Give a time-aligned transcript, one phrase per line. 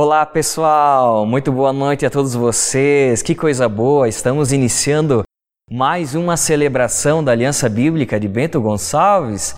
[0.00, 3.20] Olá pessoal, muito boa noite a todos vocês.
[3.20, 5.24] Que coisa boa, estamos iniciando
[5.68, 9.54] mais uma celebração da Aliança Bíblica de Bento Gonçalves.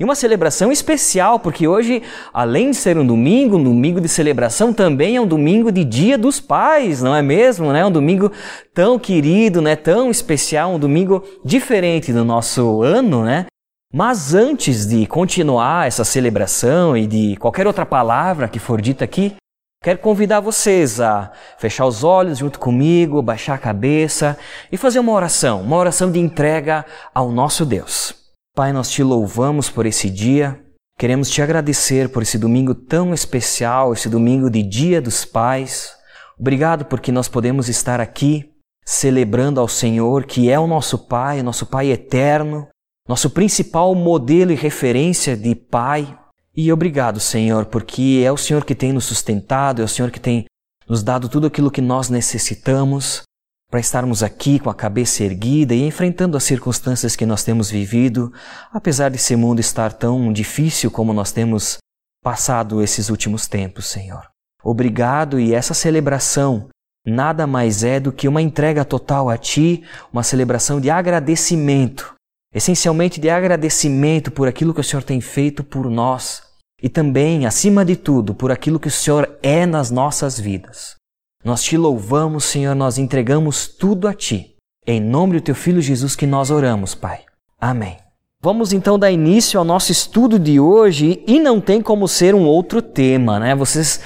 [0.00, 2.02] E uma celebração especial, porque hoje,
[2.32, 6.16] além de ser um domingo, um domingo de celebração, também é um domingo de Dia
[6.16, 7.70] dos Pais, não é mesmo?
[7.70, 7.84] Né?
[7.84, 8.32] Um domingo
[8.72, 9.76] tão querido, né?
[9.76, 13.44] tão especial, um domingo diferente do nosso ano, né?
[13.92, 19.36] Mas antes de continuar essa celebração e de qualquer outra palavra que for dita aqui,
[19.82, 24.38] quero convidar vocês a fechar os olhos junto comigo, baixar a cabeça
[24.70, 28.14] e fazer uma oração, uma oração de entrega ao nosso Deus.
[28.54, 30.60] Pai, nós te louvamos por esse dia.
[30.98, 35.90] Queremos te agradecer por esse domingo tão especial, esse domingo de Dia dos Pais.
[36.38, 38.50] Obrigado porque nós podemos estar aqui
[38.84, 42.68] celebrando ao Senhor, que é o nosso Pai, nosso Pai eterno,
[43.08, 46.16] nosso principal modelo e referência de pai.
[46.54, 50.20] E obrigado, Senhor, porque é o Senhor que tem nos sustentado, é o Senhor que
[50.20, 50.44] tem
[50.86, 53.22] nos dado tudo aquilo que nós necessitamos
[53.70, 58.30] para estarmos aqui com a cabeça erguida e enfrentando as circunstâncias que nós temos vivido,
[58.70, 61.78] apesar desse mundo estar tão difícil como nós temos
[62.22, 64.28] passado esses últimos tempos, Senhor.
[64.62, 66.68] Obrigado e essa celebração
[67.06, 69.82] nada mais é do que uma entrega total a Ti,
[70.12, 72.14] uma celebração de agradecimento
[72.54, 76.42] essencialmente de agradecimento por aquilo que o Senhor tem feito por nós
[76.82, 80.96] e também, acima de tudo, por aquilo que o Senhor é nas nossas vidas.
[81.44, 84.56] Nós te louvamos, Senhor, nós entregamos tudo a Ti.
[84.84, 87.20] Em nome do Teu Filho Jesus que nós oramos, Pai.
[87.60, 87.98] Amém.
[88.40, 92.44] Vamos então dar início ao nosso estudo de hoje e não tem como ser um
[92.44, 93.54] outro tema, né?
[93.54, 94.00] Vocês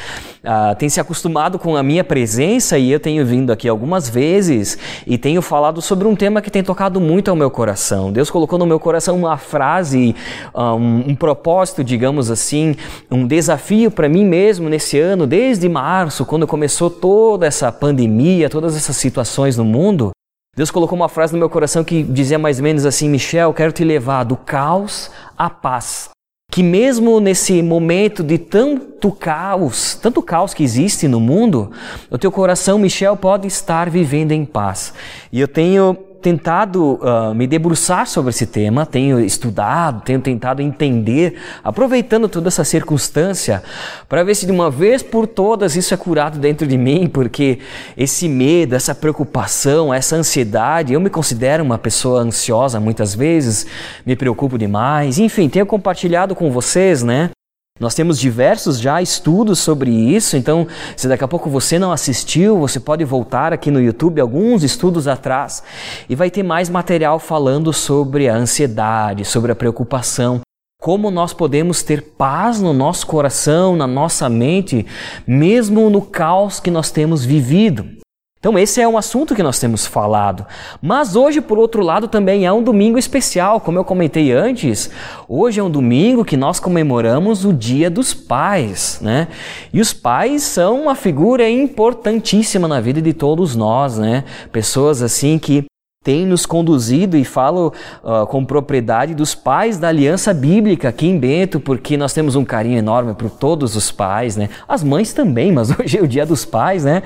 [0.47, 4.78] ah, têm se acostumado com a minha presença e eu tenho vindo aqui algumas vezes
[5.06, 8.12] e tenho falado sobre um tema que tem tocado muito ao meu coração.
[8.12, 10.14] Deus colocou no meu coração uma frase,
[10.55, 12.77] ah, um, um propósito, digamos assim,
[13.11, 18.77] um desafio para mim mesmo nesse ano, desde março, quando começou toda essa pandemia, todas
[18.77, 20.11] essas situações no mundo.
[20.56, 23.73] Deus colocou uma frase no meu coração que dizia mais ou menos assim: Michel, quero
[23.73, 26.16] te levar do caos à paz.
[26.56, 31.70] Que mesmo nesse momento de tanto caos, tanto caos que existe no mundo,
[32.11, 34.94] o teu coração, Michel, pode estar vivendo em paz.
[35.30, 35.94] E eu tenho
[36.27, 42.64] tentado uh, me debruçar sobre esse tema, tenho estudado, tenho tentado entender, aproveitando toda essa
[42.64, 43.63] circunstância,
[44.09, 47.61] para ver se de uma vez por todas isso é curado dentro de mim, porque
[47.97, 53.65] esse medo, essa preocupação, essa ansiedade, eu me considero uma pessoa ansiosa muitas vezes,
[54.05, 57.31] me preocupo demais, enfim, tenho compartilhado com vocês, né?
[57.79, 60.67] Nós temos diversos já estudos sobre isso, então
[60.97, 65.07] se daqui a pouco você não assistiu, você pode voltar aqui no YouTube alguns estudos
[65.07, 65.63] atrás
[66.09, 70.41] e vai ter mais material falando sobre a ansiedade, sobre a preocupação,
[70.81, 74.86] como nós podemos ter paz no nosso coração, na nossa mente,
[75.27, 78.05] mesmo no caos que nós temos vivido.
[78.39, 80.47] Então, esse é um assunto que nós temos falado.
[80.80, 84.91] Mas hoje, por outro lado, também é um domingo especial, como eu comentei antes.
[85.27, 89.29] Hoje é um domingo que nós comemoramos o Dia dos Pais, né?
[89.73, 94.23] E os pais são uma figura importantíssima na vida de todos nós, né?
[94.53, 95.64] Pessoas assim que
[96.06, 97.72] tem nos conduzido, e falo
[98.05, 102.44] uh, com propriedade, dos pais da aliança bíblica aqui em Bento, porque nós temos um
[102.44, 104.48] carinho enorme por todos os pais, né?
[104.68, 107.02] As mães também, mas hoje é o dia dos pais, né?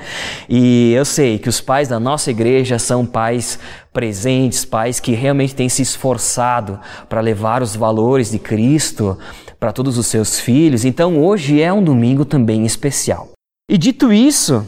[0.47, 3.57] E eu sei que os pais da nossa igreja são pais
[3.91, 6.79] presentes, pais que realmente têm se esforçado
[7.09, 9.17] para levar os valores de Cristo
[9.59, 10.85] para todos os seus filhos.
[10.85, 13.31] Então hoje é um domingo também especial.
[13.67, 14.63] E dito isso,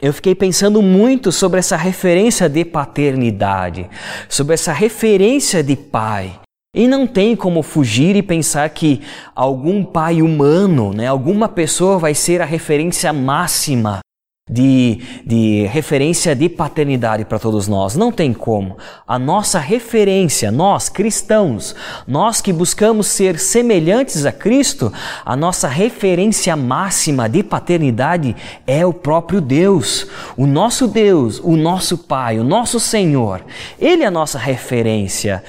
[0.00, 3.88] eu fiquei pensando muito sobre essa referência de paternidade,
[4.28, 6.38] sobre essa referência de pai.
[6.74, 9.00] E não tem como fugir e pensar que
[9.34, 14.00] algum pai humano, né, alguma pessoa vai ser a referência máxima
[14.48, 17.96] de, de referência de paternidade para todos nós.
[17.96, 18.78] Não tem como.
[19.04, 21.74] A nossa referência, nós cristãos,
[22.06, 24.92] nós que buscamos ser semelhantes a Cristo,
[25.24, 28.36] a nossa referência máxima de paternidade
[28.68, 30.06] é o próprio Deus.
[30.36, 33.44] O nosso Deus, o nosso Pai, o nosso Senhor.
[33.80, 35.42] Ele é a nossa referência.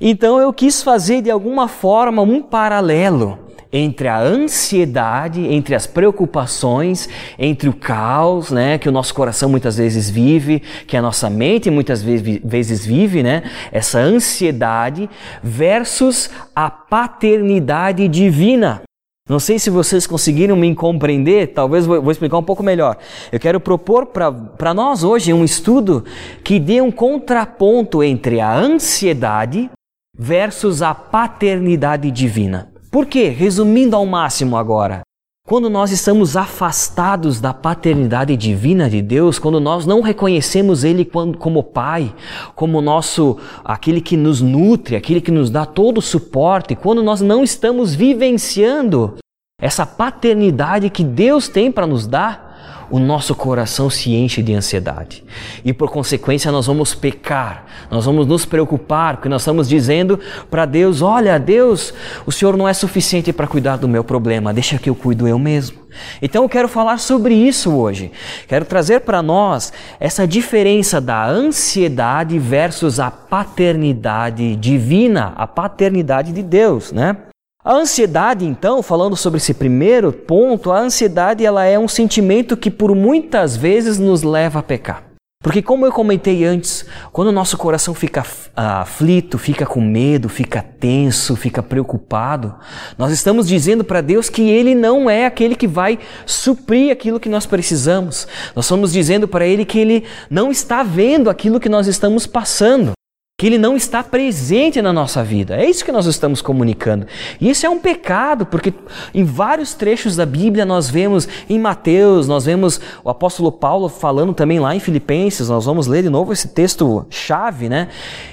[0.00, 3.38] Então eu quis fazer de alguma forma um paralelo
[3.72, 7.08] entre a ansiedade, entre as preocupações,
[7.38, 11.70] entre o caos, né, que o nosso coração muitas vezes vive, que a nossa mente
[11.70, 15.08] muitas vezes vive, né, essa ansiedade
[15.42, 18.82] versus a paternidade divina.
[19.28, 22.96] Não sei se vocês conseguiram me compreender, talvez vou, explicar um pouco melhor.
[23.30, 26.04] Eu quero propor para nós hoje um estudo
[26.42, 29.70] que dê um contraponto entre a ansiedade
[30.18, 32.69] versus a paternidade divina.
[32.90, 33.28] Por quê?
[33.28, 35.02] Resumindo ao máximo agora.
[35.46, 41.64] quando nós estamos afastados da paternidade divina de Deus, quando nós não reconhecemos Ele como
[41.64, 42.14] Pai,
[42.54, 47.20] como nosso, aquele que nos nutre, aquele que nos dá todo o suporte, quando nós
[47.20, 49.16] não estamos vivenciando
[49.60, 52.49] essa paternidade que Deus tem para nos dar,
[52.90, 55.24] o nosso coração se enche de ansiedade.
[55.64, 60.18] E por consequência nós vamos pecar, nós vamos nos preocupar, porque nós estamos dizendo
[60.50, 61.94] para Deus: Olha, Deus,
[62.26, 65.38] o Senhor não é suficiente para cuidar do meu problema, deixa que eu cuido eu
[65.38, 65.80] mesmo.
[66.20, 68.12] Então eu quero falar sobre isso hoje.
[68.46, 76.42] Quero trazer para nós essa diferença da ansiedade versus a paternidade divina, a paternidade de
[76.42, 77.16] Deus, né?
[77.62, 82.70] A ansiedade, então, falando sobre esse primeiro ponto, a ansiedade ela é um sentimento que
[82.70, 85.04] por muitas vezes nos leva a pecar.
[85.42, 88.24] Porque, como eu comentei antes, quando o nosso coração fica
[88.56, 92.54] aflito, fica com medo, fica tenso, fica preocupado,
[92.96, 97.28] nós estamos dizendo para Deus que Ele não é aquele que vai suprir aquilo que
[97.28, 98.26] nós precisamos.
[98.56, 102.92] Nós estamos dizendo para Ele que Ele não está vendo aquilo que nós estamos passando
[103.40, 105.56] que Ele não está presente na nossa vida.
[105.56, 107.06] É isso que nós estamos comunicando.
[107.40, 108.70] E isso é um pecado, porque
[109.14, 114.34] em vários trechos da Bíblia nós vemos em Mateus, nós vemos o apóstolo Paulo falando
[114.34, 117.88] também lá em Filipenses, nós vamos ler de novo esse texto chave, né?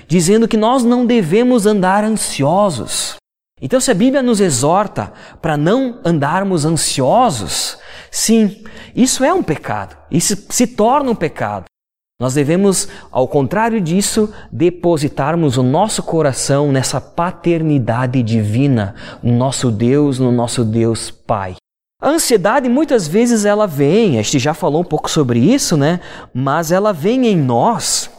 [0.10, 3.16] Dizendo que nós não devemos andar ansiosos.
[3.62, 7.78] Então, se a Bíblia nos exorta para não andarmos ansiosos,
[8.12, 8.62] sim,
[8.94, 9.96] isso é um pecado.
[10.12, 11.64] Isso se torna um pecado.
[12.20, 20.18] Nós devemos, ao contrário disso, depositarmos o nosso coração nessa paternidade divina, no nosso Deus,
[20.18, 21.58] no nosso Deus Pai.
[22.02, 26.00] A ansiedade muitas vezes ela vem, a gente já falou um pouco sobre isso, né?
[26.34, 28.10] Mas ela vem em nós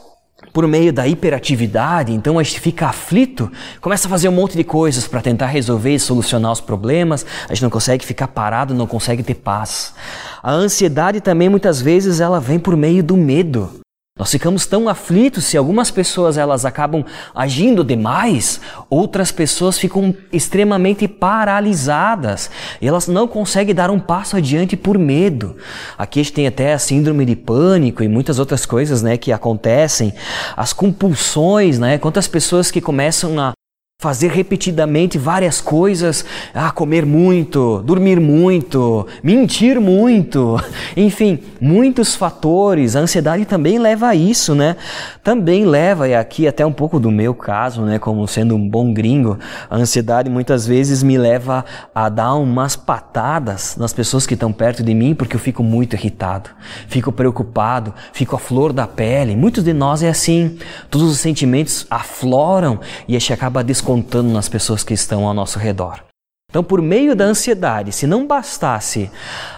[0.53, 3.51] por meio da hiperatividade, então a gente fica aflito,
[3.81, 7.53] começa a fazer um monte de coisas para tentar resolver e solucionar os problemas, a
[7.53, 9.93] gente não consegue ficar parado, não consegue ter paz.
[10.41, 13.81] A ansiedade também muitas vezes ela vem por meio do medo.
[14.19, 17.05] Nós ficamos tão aflitos se algumas pessoas elas acabam
[17.35, 18.61] agindo demais,
[18.91, 22.51] outras pessoas ficam extremamente paralisadas
[22.81, 25.57] e elas não conseguem dar um passo adiante por medo.
[25.97, 29.31] Aqui a gente tem até a síndrome de pânico e muitas outras coisas, né, que
[29.31, 30.13] acontecem,
[30.57, 33.53] as compulsões, né, quantas pessoas que começam a
[34.01, 36.25] fazer repetidamente várias coisas,
[36.55, 40.57] ah, comer muito, dormir muito, mentir muito,
[40.97, 42.95] enfim, muitos fatores.
[42.95, 44.77] A ansiedade também leva a isso, né?
[45.25, 48.95] Também leva, e aqui até um pouco do meu caso, né, como sendo um bom
[48.95, 49.37] gringo,
[49.69, 54.81] a ansiedade muitas vezes me leva a dar umas patadas nas pessoas que estão perto
[54.81, 56.51] de mim, porque eu fico muito irritado,
[56.87, 59.35] fico preocupado, fico à flor da pele.
[59.35, 60.57] Muitos de nós é assim,
[60.89, 62.79] todos os sentimentos afloram
[63.09, 66.05] e a gente acaba descobrindo descontando nas pessoas que estão ao nosso redor.
[66.51, 69.11] Então, por meio da ansiedade, se não bastasse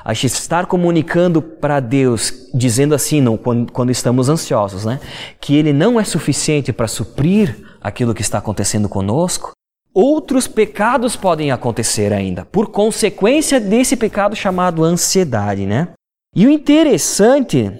[0.04, 5.00] a gente estar comunicando para Deus, dizendo assim, não, quando, quando estamos ansiosos, né,
[5.40, 9.52] que Ele não é suficiente para suprir aquilo que está acontecendo conosco,
[9.92, 15.88] outros pecados podem acontecer ainda, por consequência desse pecado chamado ansiedade, né?
[16.34, 17.72] E o interessante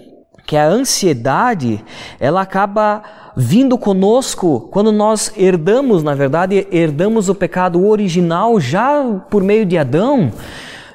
[0.51, 1.81] que a ansiedade,
[2.19, 3.01] ela acaba
[3.37, 9.77] vindo conosco quando nós herdamos, na verdade, herdamos o pecado original já por meio de
[9.77, 10.29] Adão.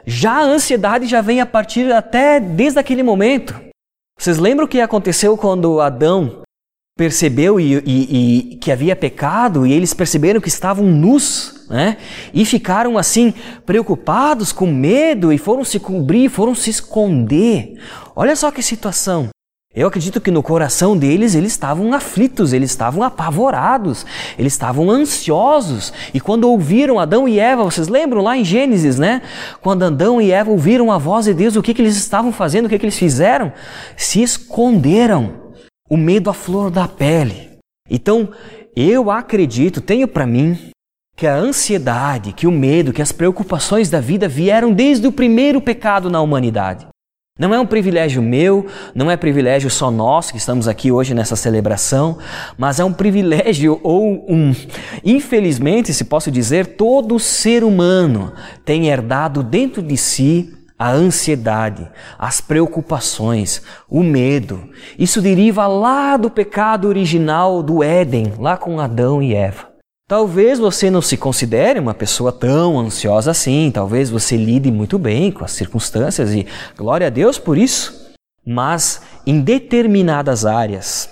[0.05, 3.59] Já a ansiedade já vem a partir até desde aquele momento.
[4.21, 6.43] Vocês lembram o que aconteceu quando Adão
[6.95, 11.97] percebeu e, e, e, que havia pecado e eles perceberam que estavam nus, né?
[12.35, 13.33] E ficaram assim
[13.65, 17.79] preocupados, com medo e foram se cobrir, foram se esconder.
[18.15, 19.31] Olha só que situação.
[19.77, 24.07] Eu acredito que no coração deles eles estavam aflitos, eles estavam apavorados,
[24.39, 25.93] eles estavam ansiosos.
[26.15, 29.21] E quando ouviram Adão e Eva, vocês lembram lá em Gênesis, né?
[29.61, 32.65] Quando Adão e Eva ouviram a voz de Deus, o que, que eles estavam fazendo,
[32.65, 33.53] o que, que eles fizeram?
[33.99, 35.45] Se esconderam.
[35.89, 37.51] O medo à flor da pele.
[37.89, 38.31] Então,
[38.75, 40.59] eu acredito, tenho para mim,
[41.17, 45.61] que a ansiedade, que o medo, que as preocupações da vida vieram desde o primeiro
[45.61, 46.89] pecado na humanidade.
[47.39, 51.37] Não é um privilégio meu, não é privilégio só nós que estamos aqui hoje nessa
[51.37, 52.17] celebração,
[52.57, 54.55] mas é um privilégio ou um,
[55.05, 58.33] infelizmente, se posso dizer, todo ser humano
[58.65, 61.87] tem herdado dentro de si a ansiedade,
[62.19, 64.71] as preocupações, o medo.
[64.99, 69.76] Isso deriva lá do pecado original do Éden, lá com Adão e Eva.
[70.09, 75.33] Talvez você não se considere uma pessoa tão ansiosa assim, talvez você lide muito bem
[75.33, 76.47] com as circunstâncias e
[76.77, 78.15] glória a Deus por isso.
[78.47, 81.11] Mas em determinadas áreas,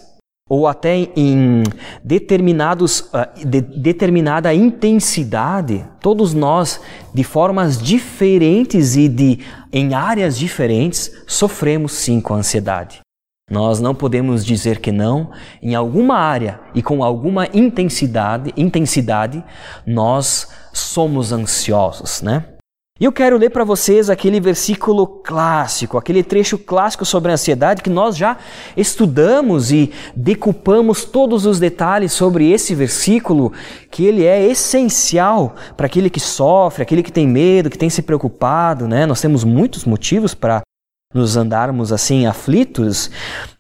[0.49, 1.65] ou até em
[2.05, 6.81] determinados, uh, de, determinada intensidade, todos nós,
[7.13, 9.41] de formas diferentes e de,
[9.73, 13.01] em áreas diferentes, sofremos sim com ansiedade.
[13.51, 15.31] Nós não podemos dizer que não,
[15.63, 19.45] em alguma área e com alguma intensidade, intensidade,
[19.87, 22.47] nós somos ansiosos, né?
[22.99, 27.83] E eu quero ler para vocês aquele versículo clássico, aquele trecho clássico sobre a ansiedade
[27.83, 28.39] que nós já
[28.77, 33.53] estudamos e decupamos todos os detalhes sobre esse versículo,
[33.91, 38.01] que ele é essencial para aquele que sofre, aquele que tem medo, que tem se
[38.01, 39.05] preocupado, né?
[39.05, 40.63] Nós temos muitos motivos para
[41.15, 43.09] nos andarmos assim aflitos.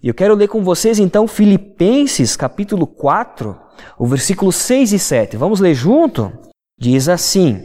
[0.03, 3.57] Eu quero ler com vocês então Filipenses capítulo 4,
[3.97, 5.37] o versículo 6 e 7.
[5.37, 6.33] Vamos ler junto?
[6.79, 7.63] Diz assim: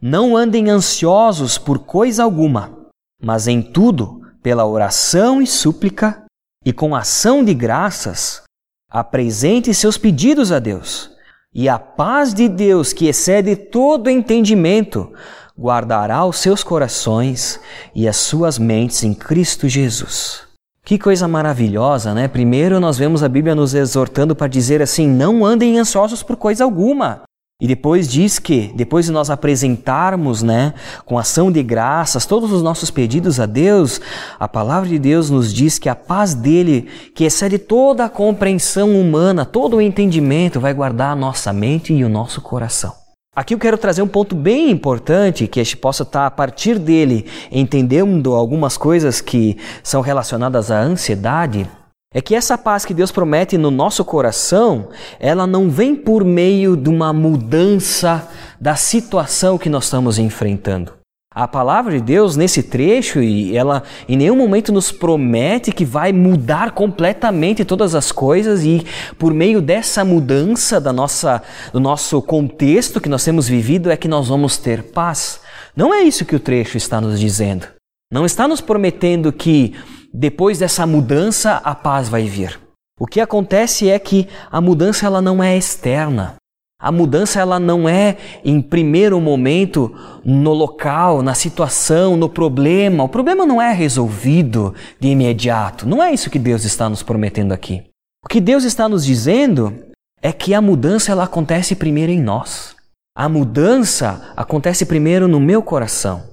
[0.00, 2.88] não andem ansiosos por coisa alguma,
[3.22, 6.24] mas em tudo, pela oração e súplica,
[6.64, 8.42] e com ação de graças,
[8.90, 11.10] apresente seus pedidos a Deus.
[11.54, 15.12] E a paz de Deus, que excede todo entendimento,
[15.58, 17.58] guardará os seus corações
[17.94, 20.46] e as suas mentes em Cristo Jesus.
[20.84, 22.28] Que coisa maravilhosa, né?
[22.28, 26.62] Primeiro nós vemos a Bíblia nos exortando para dizer assim: não andem ansiosos por coisa
[26.62, 27.22] alguma.
[27.58, 30.74] E depois diz que, depois de nós apresentarmos, né,
[31.06, 33.98] com ação de graças, todos os nossos pedidos a Deus,
[34.38, 36.82] a palavra de Deus nos diz que a paz dele,
[37.14, 42.04] que excede toda a compreensão humana, todo o entendimento, vai guardar a nossa mente e
[42.04, 43.05] o nosso coração.
[43.36, 46.78] Aqui eu quero trazer um ponto bem importante que a gente possa estar a partir
[46.78, 51.68] dele entendendo algumas coisas que são relacionadas à ansiedade
[52.14, 54.88] é que essa paz que Deus promete no nosso coração,
[55.20, 58.26] ela não vem por meio de uma mudança
[58.58, 60.94] da situação que nós estamos enfrentando.
[61.36, 66.10] A palavra de Deus nesse trecho, e ela em nenhum momento nos promete que vai
[66.10, 68.86] mudar completamente todas as coisas e
[69.18, 71.42] por meio dessa mudança da nossa,
[71.74, 75.38] do nosso contexto que nós temos vivido é que nós vamos ter paz.
[75.76, 77.66] Não é isso que o trecho está nos dizendo.
[78.10, 79.74] Não está nos prometendo que
[80.14, 82.58] depois dessa mudança a paz vai vir.
[82.98, 86.36] O que acontece é que a mudança ela não é externa.
[86.78, 93.04] A mudança ela não é em primeiro momento no local, na situação, no problema.
[93.04, 95.88] O problema não é resolvido de imediato.
[95.88, 97.84] Não é isso que Deus está nos prometendo aqui.
[98.22, 99.72] O que Deus está nos dizendo
[100.20, 102.76] é que a mudança ela acontece primeiro em nós.
[103.16, 106.24] A mudança acontece primeiro no meu coração.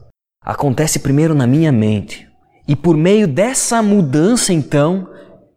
[0.43, 2.27] Acontece primeiro na minha mente.
[2.67, 5.07] E por meio dessa mudança, então,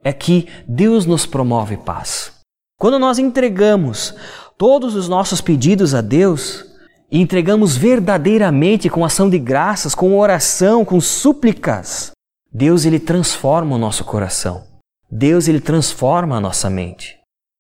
[0.05, 2.33] é que Deus nos promove paz.
[2.78, 4.14] Quando nós entregamos
[4.59, 6.65] todos os nossos pedidos a Deus,
[7.11, 12.11] e entregamos verdadeiramente com ação de graças, com oração, com súplicas,
[12.53, 14.65] Deus ele transforma o nosso coração.
[15.11, 17.17] Deus ele transforma a nossa mente.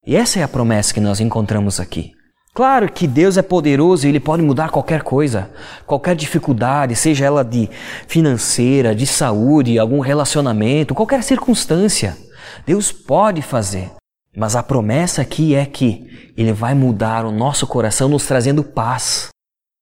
[0.06, 2.12] E essa é a promessa que nós encontramos aqui.
[2.54, 5.50] Claro que Deus é poderoso e Ele pode mudar qualquer coisa,
[5.84, 7.68] qualquer dificuldade, seja ela de
[8.08, 12.16] financeira, de saúde, algum relacionamento, qualquer circunstância.
[12.64, 13.90] Deus pode fazer.
[14.36, 19.30] Mas a promessa aqui é que Ele vai mudar o nosso coração, nos trazendo paz,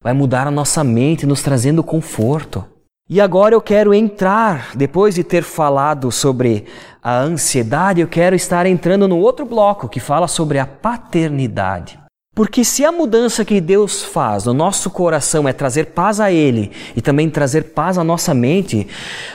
[0.01, 2.65] vai mudar a nossa mente, nos trazendo conforto.
[3.11, 6.67] E agora eu quero entrar, depois de ter falado sobre
[7.03, 12.04] a ansiedade, eu quero estar entrando no outro bloco que fala sobre a paternidade.
[12.35, 16.73] Porque se a mudança que Deus faz no nosso coração é trazer paz a Ele
[16.97, 18.89] e também trazer paz à nossa mente,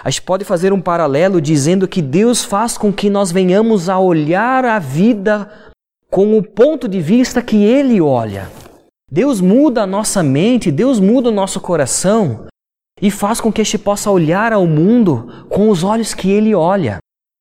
[0.03, 3.97] a gente pode fazer um paralelo dizendo que Deus faz com que nós venhamos a
[3.97, 5.49] olhar a vida
[6.11, 8.51] com o ponto de vista que Ele olha.
[9.09, 12.47] Deus muda a nossa mente, Deus muda o nosso coração
[13.01, 16.53] e faz com que a gente possa olhar ao mundo com os olhos que Ele
[16.53, 16.97] olha.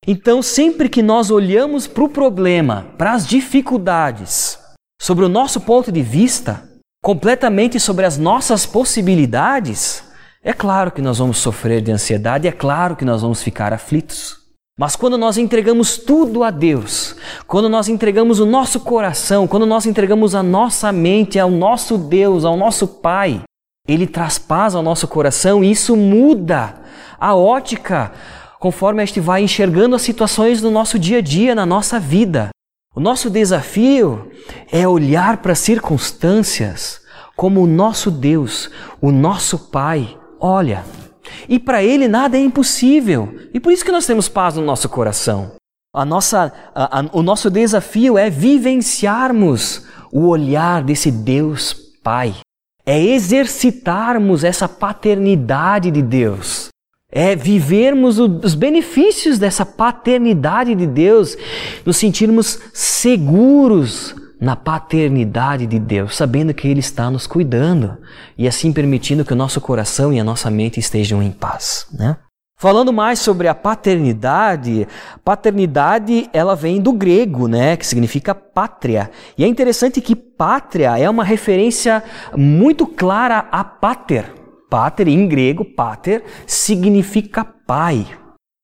[0.07, 4.59] Então, sempre que nós olhamos para o problema, para as dificuldades,
[5.01, 6.69] sobre o nosso ponto de vista,
[7.03, 10.05] completamente sobre as nossas possibilidades,
[10.43, 14.37] é claro que nós vamos sofrer de ansiedade, é claro que nós vamos ficar aflitos.
[14.79, 17.17] Mas quando nós entregamos tudo a Deus,
[17.49, 22.45] quando nós entregamos o nosso coração, quando nós entregamos a nossa mente ao nosso Deus,
[22.45, 23.43] ao nosso Pai,
[23.89, 26.77] Ele traz paz ao nosso coração e isso muda
[27.19, 28.13] a ótica
[28.61, 32.51] conforme a gente vai enxergando as situações do nosso dia a dia, na nossa vida.
[32.95, 34.31] O nosso desafio
[34.73, 37.01] é olhar para as circunstâncias
[37.37, 38.69] como o nosso Deus,
[39.01, 40.85] o nosso Pai, olha.
[41.49, 43.33] E para Ele nada é impossível.
[43.55, 45.53] E por isso que nós temos paz no nosso coração.
[45.95, 52.35] A nossa, a, a, o nosso desafio é vivenciarmos o olhar desse Deus Pai.
[52.85, 56.69] É exercitarmos essa paternidade de Deus
[57.11, 61.37] é vivermos os benefícios dessa paternidade de Deus,
[61.85, 67.97] nos sentirmos seguros na paternidade de Deus, sabendo que Ele está nos cuidando
[68.37, 71.87] e assim permitindo que o nosso coração e a nossa mente estejam em paz.
[71.93, 72.17] Né?
[72.61, 74.87] Falando mais sobre a paternidade,
[75.25, 79.11] paternidade ela vem do grego, né, que significa pátria.
[79.37, 82.03] E é interessante que pátria é uma referência
[82.37, 84.33] muito clara a pater,
[84.69, 88.07] Pater, em grego, pater, significa pai.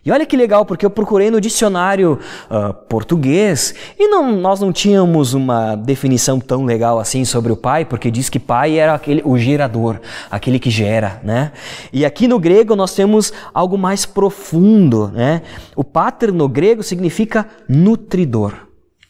[0.05, 2.19] E olha que legal, porque eu procurei no dicionário
[2.51, 7.87] uh, português e não, nós não tínhamos uma definição tão legal assim sobre o pai,
[7.87, 9.99] porque diz que pai era aquele, o gerador,
[10.31, 11.53] aquele que gera, né?
[11.91, 15.41] E aqui no grego nós temos algo mais profundo, né?
[15.75, 18.53] O pater no grego significa nutridor,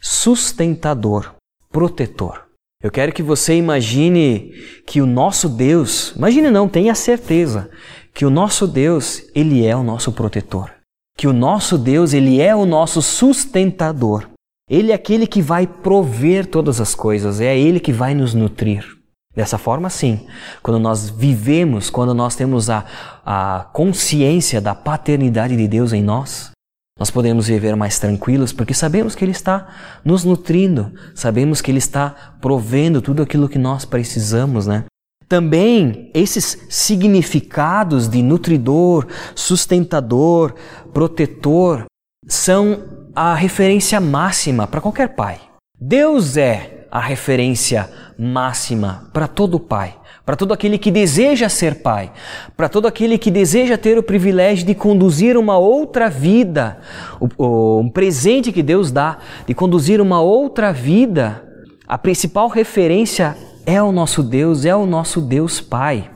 [0.01, 1.35] sustentador,
[1.73, 2.44] protetor.
[2.85, 4.53] Eu quero que você imagine
[4.87, 7.71] que o nosso Deus, imagine não, tenha certeza
[8.13, 10.71] que o nosso Deus, ele é o nosso protetor.
[11.17, 14.29] Que o nosso Deus, ele é o nosso sustentador.
[14.69, 18.85] Ele é aquele que vai prover todas as coisas, é ele que vai nos nutrir.
[19.35, 20.27] Dessa forma, sim,
[20.63, 22.85] quando nós vivemos, quando nós temos a,
[23.25, 26.51] a consciência da paternidade de Deus em nós,
[26.99, 29.69] nós podemos viver mais tranquilos porque sabemos que Ele está
[30.05, 34.85] nos nutrindo, sabemos que Ele está provendo tudo aquilo que nós precisamos, né?
[35.29, 40.55] Também esses significados de nutridor, sustentador,
[40.93, 41.85] protetor
[42.29, 42.85] são
[43.15, 45.41] a referência máxima para qualquer pai.
[45.81, 52.11] Deus é a referência máxima para todo pai para todo aquele que deseja ser pai,
[52.57, 56.79] para todo aquele que deseja ter o privilégio de conduzir uma outra vida,
[57.39, 61.45] um presente que Deus dá, de conduzir uma outra vida.
[61.87, 63.37] A principal referência
[63.67, 66.11] é o nosso Deus, é o nosso Deus Pai.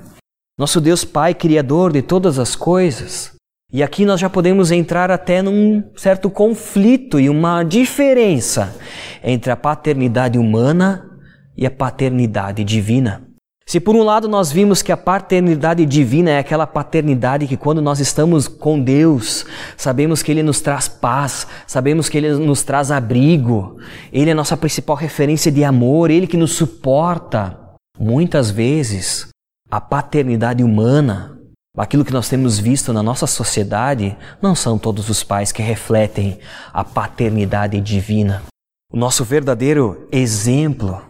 [0.58, 3.38] Nosso Deus Pai, Criador de todas as coisas.
[3.70, 8.75] E aqui nós já podemos entrar até num certo conflito e uma diferença
[9.22, 11.04] entre a paternidade humana
[11.54, 13.28] e a paternidade divina.
[13.66, 17.82] Se por um lado nós vimos que a paternidade divina é aquela paternidade que quando
[17.82, 19.44] nós estamos com Deus,
[19.76, 23.76] sabemos que Ele nos traz paz, sabemos que Ele nos traz abrigo,
[24.11, 27.59] Ele é a nossa principal referência de amor, Ele que nos suporta.
[28.00, 29.28] Muitas vezes,
[29.70, 31.38] a paternidade humana,
[31.79, 36.38] aquilo que nós temos visto na nossa sociedade, não são todos os pais que refletem
[36.73, 38.43] a paternidade divina.
[38.93, 41.03] O nosso verdadeiro exemplo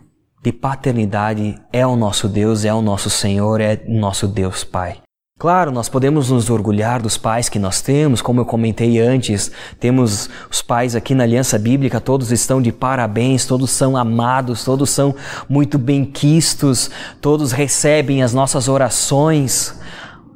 [0.42, 4.98] de paternidade é o nosso Deus, é o nosso Senhor, é o nosso Deus Pai.
[5.38, 10.28] Claro, nós podemos nos orgulhar dos pais que nós temos, como eu comentei antes, temos
[10.50, 15.14] os pais aqui na Aliança Bíblica, todos estão de parabéns, todos são amados, todos são
[15.48, 19.78] muito bem-quistos, todos recebem as nossas orações,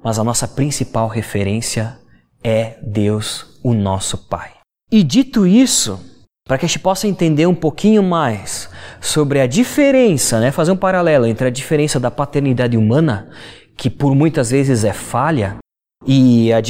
[0.03, 1.99] mas a nossa principal referência
[2.43, 4.51] é Deus, o nosso Pai.
[4.91, 6.01] E dito isso,
[6.47, 8.69] para que a gente possa entender um pouquinho mais
[9.01, 13.31] sobre a diferença, né, fazer um paralelo entre a diferença da paternidade humana,
[13.77, 15.57] que por muitas vezes é falha,
[16.05, 16.61] e a,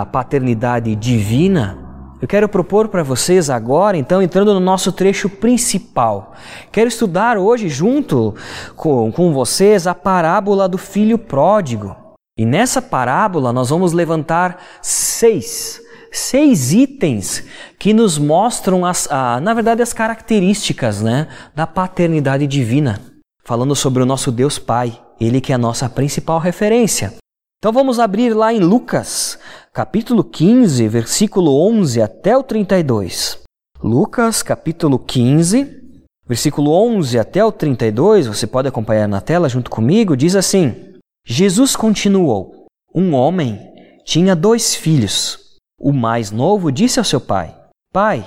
[0.00, 1.86] a paternidade divina,
[2.22, 6.32] eu quero propor para vocês agora, então, entrando no nosso trecho principal.
[6.72, 8.34] Quero estudar hoje, junto
[8.74, 12.05] com, com vocês, a parábola do filho pródigo.
[12.38, 15.80] E nessa parábola nós vamos levantar seis
[16.16, 17.44] seis itens
[17.78, 23.00] que nos mostram, as, a, na verdade, as características né, da paternidade divina,
[23.44, 27.14] falando sobre o nosso Deus Pai, Ele que é a nossa principal referência.
[27.58, 29.38] Então vamos abrir lá em Lucas,
[29.72, 33.38] capítulo 15, versículo 11 até o 32.
[33.82, 35.82] Lucas, capítulo 15,
[36.26, 40.95] versículo 11 até o 32, você pode acompanhar na tela junto comigo, diz assim:
[41.28, 43.58] Jesus continuou: Um homem
[44.04, 45.40] tinha dois filhos.
[45.76, 47.52] O mais novo disse ao seu pai:
[47.92, 48.24] Pai,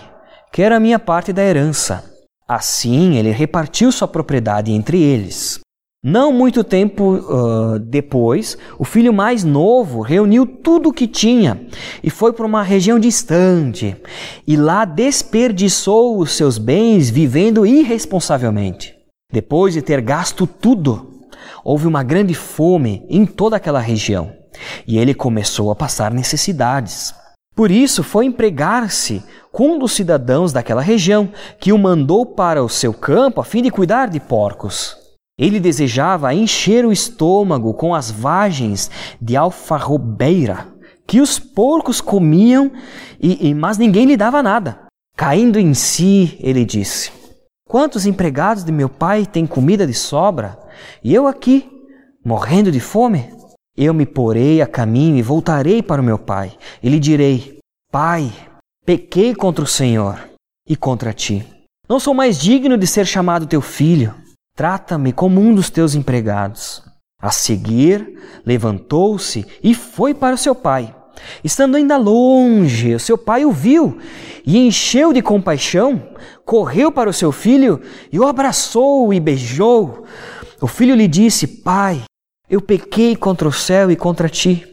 [0.52, 2.04] quero a minha parte da herança.
[2.46, 5.62] Assim ele repartiu sua propriedade entre eles.
[6.04, 11.68] Não muito tempo uh, depois, o filho mais novo reuniu tudo o que tinha
[12.04, 13.96] e foi para uma região distante,
[14.48, 18.94] e lá desperdiçou os seus bens vivendo irresponsavelmente.
[19.32, 21.09] Depois de ter gasto tudo,
[21.64, 24.32] houve uma grande fome em toda aquela região,
[24.88, 27.14] e ele começou a passar necessidades.
[27.56, 32.70] Por isso foi empregar-se com um dos cidadãos daquela região, que o mandou para o
[32.70, 34.96] seu campo a fim de cuidar de porcos.
[35.38, 40.68] Ele desejava encher o estômago com as vagens de alfarrobeira,
[41.08, 42.72] que os porcos comiam,
[43.20, 44.82] e, e, mas ninguém lhe dava nada.
[45.18, 47.12] Caindo em si, ele disse:
[47.68, 50.58] Quantos empregados de meu pai têm comida de sobra,
[51.04, 51.70] e eu aqui,
[52.24, 53.30] morrendo de fome?
[53.76, 56.52] Eu me porei a caminho e voltarei para o meu pai.
[56.84, 57.60] E lhe direi:
[57.92, 58.32] Pai,
[58.86, 60.20] pequei contra o Senhor
[60.68, 61.46] e contra ti.
[61.88, 64.14] Não sou mais digno de ser chamado teu filho.
[64.56, 66.84] Trata-me como um dos teus empregados.
[67.22, 70.94] A seguir, levantou-se e foi para o seu pai.
[71.44, 73.98] Estando ainda longe, o seu pai o viu
[74.46, 76.02] e encheu de compaixão,
[76.46, 80.06] correu para o seu filho e o abraçou e beijou.
[80.62, 82.04] O filho lhe disse: Pai,
[82.50, 84.68] eu pequei contra o céu e contra ti.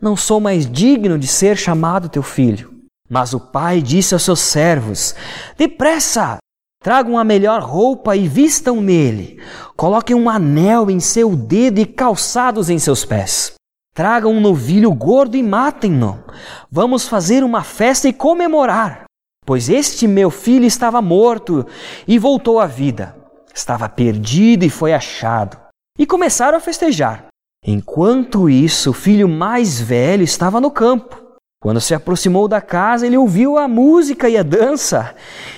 [0.00, 2.70] Não sou mais digno de ser chamado teu filho.
[3.08, 5.14] Mas o pai disse aos seus servos:
[5.56, 6.38] Depressa,
[6.82, 9.40] tragam a melhor roupa e vistam nele.
[9.76, 13.54] Coloquem um anel em seu dedo e calçados em seus pés.
[13.94, 16.22] Tragam um novilho gordo e matem-no.
[16.70, 19.04] Vamos fazer uma festa e comemorar.
[19.44, 21.66] Pois este meu filho estava morto
[22.06, 23.19] e voltou à vida.
[23.54, 25.58] Estava perdido e foi achado.
[25.98, 27.26] E começaram a festejar.
[27.64, 31.30] Enquanto isso, o filho mais velho estava no campo.
[31.62, 35.14] Quando se aproximou da casa, ele ouviu a música e a dança.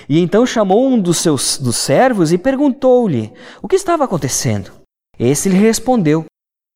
[0.09, 4.71] E então chamou um dos seus dos servos e perguntou-lhe o que estava acontecendo.
[5.17, 6.25] Esse lhe respondeu: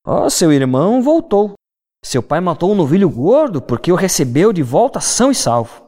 [0.06, 1.52] Oh, seu irmão voltou.
[2.02, 5.82] Seu pai matou um novilho gordo porque o recebeu de volta são e salvo.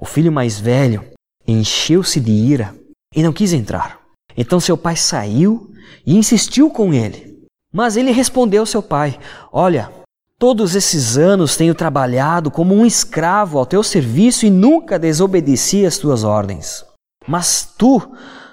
[0.00, 1.04] O filho mais velho
[1.46, 2.74] encheu-se de ira
[3.14, 3.97] e não quis entrar.
[4.40, 5.72] Então seu pai saiu
[6.06, 7.36] e insistiu com ele.
[7.72, 9.18] Mas ele respondeu ao seu pai:
[9.52, 9.90] Olha,
[10.38, 15.98] todos esses anos tenho trabalhado como um escravo ao teu serviço e nunca desobedeci às
[15.98, 16.84] tuas ordens.
[17.26, 18.00] Mas tu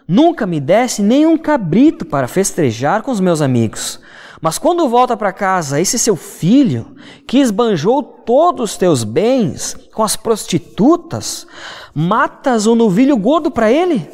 [0.07, 3.99] nunca me desse nem um cabrito para festejar com os meus amigos.
[4.41, 6.95] Mas quando volta para casa esse seu filho,
[7.27, 11.45] que esbanjou todos os teus bens com as prostitutas,
[11.93, 14.09] matas um novilho gordo para ele?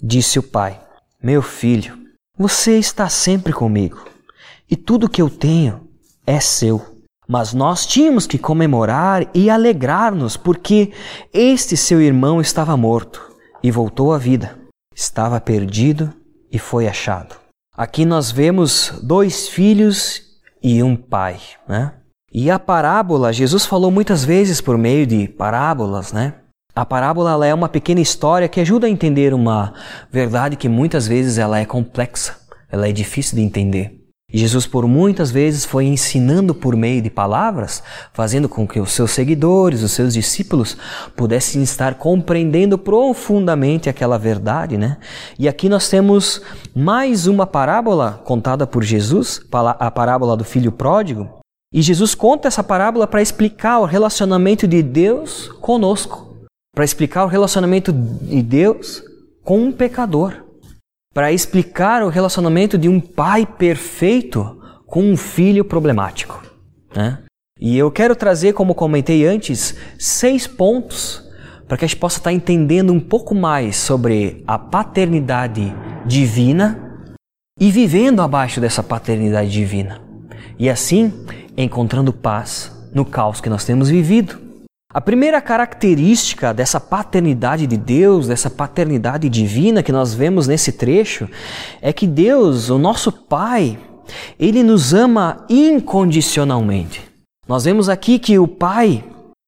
[0.00, 0.84] Disse o pai:
[1.24, 1.96] Meu filho,
[2.36, 4.04] você está sempre comigo,
[4.70, 5.88] e tudo que eu tenho
[6.26, 6.98] é seu.
[7.26, 10.92] Mas nós tínhamos que comemorar e alegrar-nos, porque
[11.32, 14.58] este seu irmão estava morto e voltou à vida,
[14.94, 16.12] estava perdido
[16.52, 17.36] e foi achado.
[17.74, 20.20] Aqui nós vemos dois filhos
[20.62, 21.94] e um pai, né?
[22.30, 26.34] E a parábola, Jesus falou muitas vezes por meio de parábolas, né?
[26.76, 29.72] A parábola é uma pequena história que ajuda a entender uma
[30.10, 32.36] verdade que muitas vezes ela é complexa,
[32.68, 34.00] ela é difícil de entender.
[34.28, 37.80] Jesus por muitas vezes foi ensinando por meio de palavras,
[38.12, 40.76] fazendo com que os seus seguidores, os seus discípulos,
[41.14, 44.96] pudessem estar compreendendo profundamente aquela verdade, né?
[45.38, 46.42] E aqui nós temos
[46.74, 51.38] mais uma parábola contada por Jesus, a parábola do filho pródigo.
[51.72, 56.23] E Jesus conta essa parábola para explicar o relacionamento de Deus conosco,
[56.74, 59.02] para explicar o relacionamento de Deus
[59.42, 60.44] com um pecador
[61.14, 66.42] para explicar o relacionamento de um pai perfeito com um filho problemático.
[66.94, 67.20] Né?
[67.60, 71.22] E eu quero trazer, como comentei antes, seis pontos
[71.68, 75.72] para que a gente possa estar entendendo um pouco mais sobre a paternidade
[76.04, 76.98] divina
[77.58, 80.02] e vivendo abaixo dessa paternidade divina.
[80.58, 81.12] E assim
[81.56, 84.43] encontrando paz no caos que nós temos vivido.
[84.94, 91.28] A primeira característica dessa paternidade de Deus, dessa paternidade divina que nós vemos nesse trecho,
[91.82, 93.76] é que Deus, o nosso Pai,
[94.38, 97.02] ele nos ama incondicionalmente.
[97.48, 99.02] Nós vemos aqui que o Pai,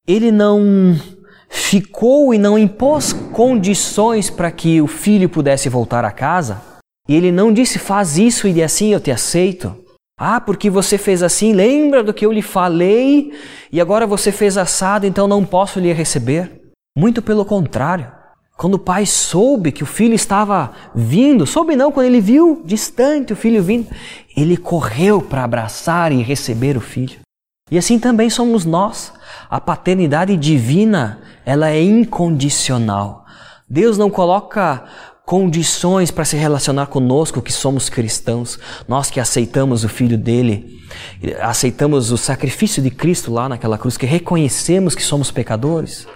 [0.05, 0.97] ele não
[1.49, 6.61] ficou e não impôs condições para que o filho pudesse voltar a casa.
[7.09, 9.77] E ele não disse: faz isso e assim eu te aceito.
[10.19, 13.33] Ah, porque você fez assim, lembra do que eu lhe falei
[13.71, 16.73] e agora você fez assado, então não posso lhe receber?
[16.97, 18.11] Muito pelo contrário.
[18.57, 23.35] Quando o pai soube que o filho estava vindo, soube não, quando ele viu distante
[23.35, 23.89] o filho vindo,
[24.35, 27.19] ele correu para abraçar e receber o filho.
[27.71, 29.13] E assim também somos nós.
[29.51, 33.27] A paternidade divina, ela é incondicional.
[33.69, 34.85] Deus não coloca
[35.27, 40.81] condições para se relacionar conosco que somos cristãos, nós que aceitamos o Filho dele,
[41.41, 46.07] aceitamos o sacrifício de Cristo lá naquela cruz, que reconhecemos que somos pecadores.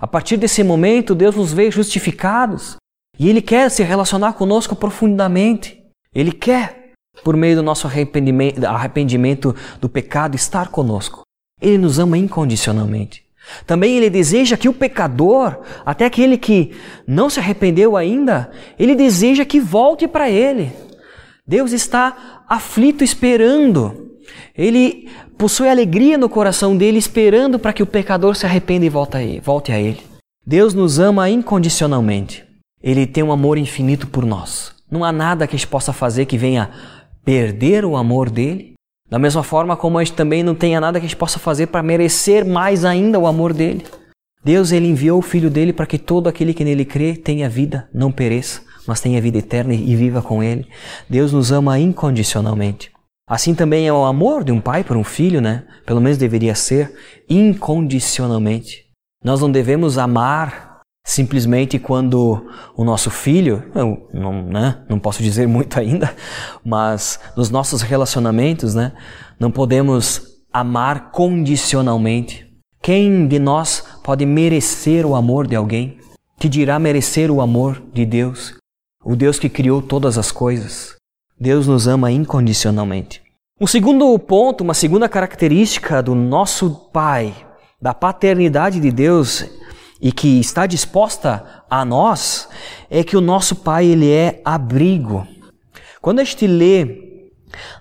[0.00, 2.76] A partir desse momento, Deus nos veio justificados
[3.18, 5.82] e Ele quer se relacionar conosco profundamente.
[6.14, 6.92] Ele quer,
[7.24, 11.22] por meio do nosso arrependimento, arrependimento do pecado, estar conosco.
[11.60, 13.29] Ele nos ama incondicionalmente.
[13.66, 16.72] Também ele deseja que o pecador, até aquele que
[17.06, 20.72] não se arrependeu ainda, ele deseja que volte para ele.
[21.46, 24.18] Deus está aflito esperando.
[24.56, 29.72] Ele possui alegria no coração dele esperando para que o pecador se arrependa e volte
[29.72, 30.00] a ele.
[30.46, 32.44] Deus nos ama incondicionalmente.
[32.82, 34.72] Ele tem um amor infinito por nós.
[34.90, 36.70] Não há nada que a gente possa fazer que venha
[37.24, 38.74] perder o amor dele.
[39.10, 41.66] Da mesma forma como a gente também não tenha nada que a gente possa fazer
[41.66, 43.84] para merecer mais ainda o amor dele.
[44.44, 47.88] Deus ele enviou o filho dele para que todo aquele que nele crê tenha vida,
[47.92, 50.66] não pereça, mas tenha vida eterna e viva com ele.
[51.08, 52.90] Deus nos ama incondicionalmente.
[53.28, 55.64] Assim também é o amor de um pai por um filho, né?
[55.84, 56.92] Pelo menos deveria ser
[57.28, 58.86] incondicionalmente.
[59.22, 60.69] Nós não devemos amar
[61.04, 66.14] simplesmente quando o nosso filho, eu não, né, não posso dizer muito ainda,
[66.64, 68.92] mas nos nossos relacionamentos, né,
[69.38, 72.46] não podemos amar condicionalmente.
[72.82, 75.98] Quem de nós pode merecer o amor de alguém?
[76.38, 78.54] Que dirá merecer o amor de Deus,
[79.04, 80.96] o Deus que criou todas as coisas?
[81.38, 83.22] Deus nos ama incondicionalmente.
[83.60, 87.34] Um segundo ponto, uma segunda característica do nosso Pai,
[87.80, 89.44] da paternidade de Deus
[90.00, 92.48] e que está disposta a nós,
[92.90, 95.26] é que o nosso Pai ele é abrigo.
[96.00, 97.10] Quando a gente lê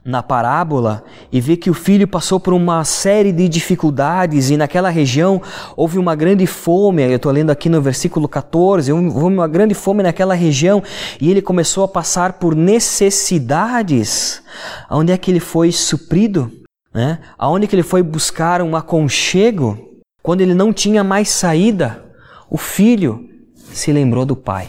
[0.03, 4.89] na parábola e vê que o filho passou por uma série de dificuldades e naquela
[4.89, 5.41] região
[5.75, 7.03] houve uma grande fome.
[7.03, 10.83] Eu estou lendo aqui no versículo 14: houve uma grande fome naquela região
[11.19, 14.41] e ele começou a passar por necessidades.
[14.89, 16.51] Onde é que ele foi suprido?
[16.93, 17.19] Né?
[17.37, 19.77] Aonde que ele foi buscar um aconchego?
[20.21, 22.08] Quando ele não tinha mais saída,
[22.49, 24.67] o filho se lembrou do pai.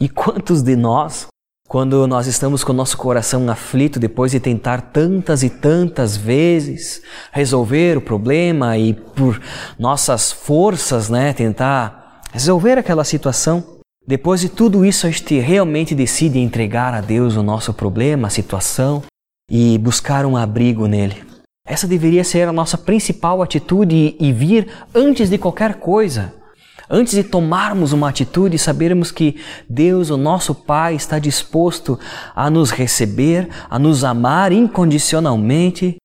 [0.00, 1.28] E quantos de nós
[1.70, 7.00] quando nós estamos com o nosso coração aflito depois de tentar tantas e tantas vezes
[7.30, 9.40] resolver o problema e por
[9.78, 16.40] nossas forças, né, tentar resolver aquela situação, depois de tudo isso a gente realmente decide
[16.40, 19.04] entregar a Deus o nosso problema, a situação
[19.48, 21.22] e buscar um abrigo nele.
[21.64, 26.34] Essa deveria ser a nossa principal atitude e vir antes de qualquer coisa.
[26.92, 31.96] Antes de tomarmos uma atitude, sabermos que Deus, o nosso Pai, está disposto
[32.34, 35.98] a nos receber, a nos amar incondicionalmente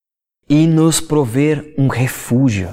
[0.47, 2.69] e nos prover um refúgio.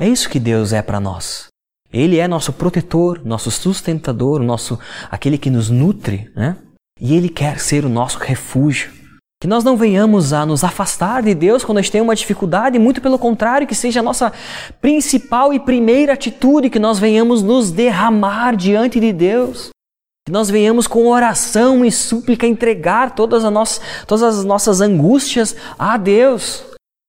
[0.00, 1.46] É isso que Deus é para nós.
[1.92, 4.76] Ele é nosso protetor, nosso sustentador, nosso
[5.08, 6.56] aquele que nos nutre, né?
[7.00, 9.01] E ele quer ser o nosso refúgio.
[9.42, 12.78] Que nós não venhamos a nos afastar de Deus quando a gente tem uma dificuldade,
[12.78, 14.32] muito pelo contrário, que seja a nossa
[14.80, 19.70] principal e primeira atitude, que nós venhamos nos derramar diante de Deus.
[20.24, 25.96] Que nós venhamos com oração e súplica entregar todas, as todas as nossas angústias a
[25.96, 26.62] Deus.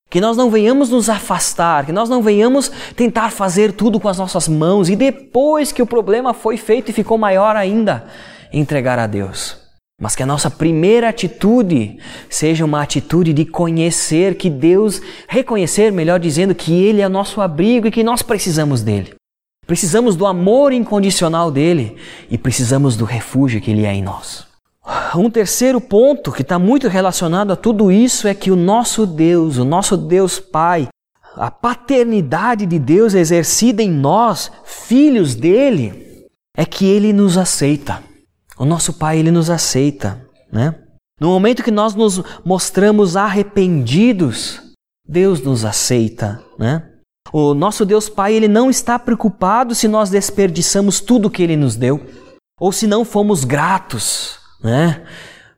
[0.10, 4.17] Que nós não venhamos nos afastar, que nós não venhamos tentar fazer tudo com as
[4.17, 8.08] nossas mãos e depois que o problema foi feito e ficou maior ainda,
[8.52, 9.62] entregar a Deus.
[10.02, 11.98] Mas que a nossa primeira atitude
[12.30, 17.88] seja uma atitude de conhecer que Deus, reconhecer, melhor dizendo, que Ele é nosso abrigo
[17.88, 19.14] e que nós precisamos dele.
[19.66, 21.96] Precisamos do amor incondicional dele
[22.30, 24.46] e precisamos do refúgio que Ele é em nós.
[25.16, 29.58] Um terceiro ponto que está muito relacionado a tudo isso é que o nosso Deus,
[29.58, 30.90] o nosso Deus Pai,
[31.36, 38.04] a paternidade de Deus exercida em nós, filhos dele, é que Ele nos aceita.
[38.58, 40.76] O nosso Pai, ele nos aceita, né?
[41.20, 44.62] No momento que nós nos mostramos arrependidos,
[45.08, 46.89] Deus nos aceita, né?
[47.32, 51.76] O nosso Deus Pai, ele não está preocupado se nós desperdiçamos tudo que ele nos
[51.76, 52.06] deu
[52.60, 55.04] ou se não fomos gratos, né?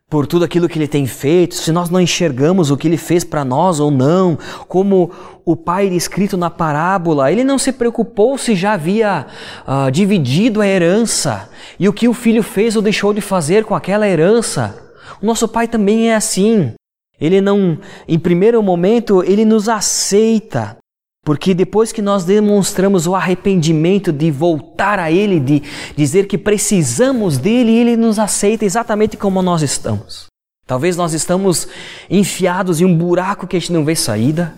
[0.10, 3.24] Por tudo aquilo que ele tem feito, se nós não enxergamos o que ele fez
[3.24, 4.38] para nós ou não,
[4.68, 5.12] como
[5.44, 9.26] o pai descrito na parábola, ele não se preocupou se já havia
[9.68, 13.74] uh, dividido a herança e o que o filho fez ou deixou de fazer com
[13.74, 14.80] aquela herança.
[15.22, 16.74] O nosso pai também é assim.
[17.20, 20.78] Ele não, em primeiro momento, ele nos aceita.
[21.26, 25.64] Porque depois que nós demonstramos o arrependimento de voltar a Ele, de
[25.98, 30.28] dizer que precisamos dele, Ele nos aceita exatamente como nós estamos.
[30.68, 31.68] Talvez nós estamos
[32.12, 34.54] enfiados em um buraco que a gente não vê saída.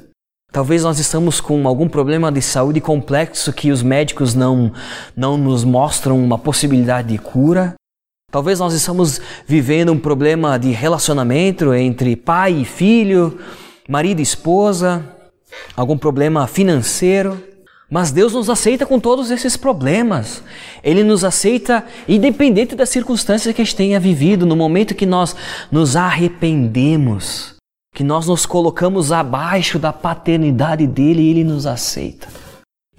[0.51, 4.73] Talvez nós estamos com algum problema de saúde complexo que os médicos não,
[5.15, 7.75] não nos mostram uma possibilidade de cura.
[8.29, 13.39] Talvez nós estamos vivendo um problema de relacionamento entre pai e filho,
[13.87, 15.16] marido e esposa
[15.75, 17.41] algum problema financeiro.
[17.89, 20.43] Mas Deus nos aceita com todos esses problemas.
[20.83, 25.35] Ele nos aceita independente das circunstâncias que a gente tenha vivido, no momento que nós
[25.71, 27.55] nos arrependemos,
[27.95, 32.27] que nós nos colocamos abaixo da paternidade dele, ele nos aceita.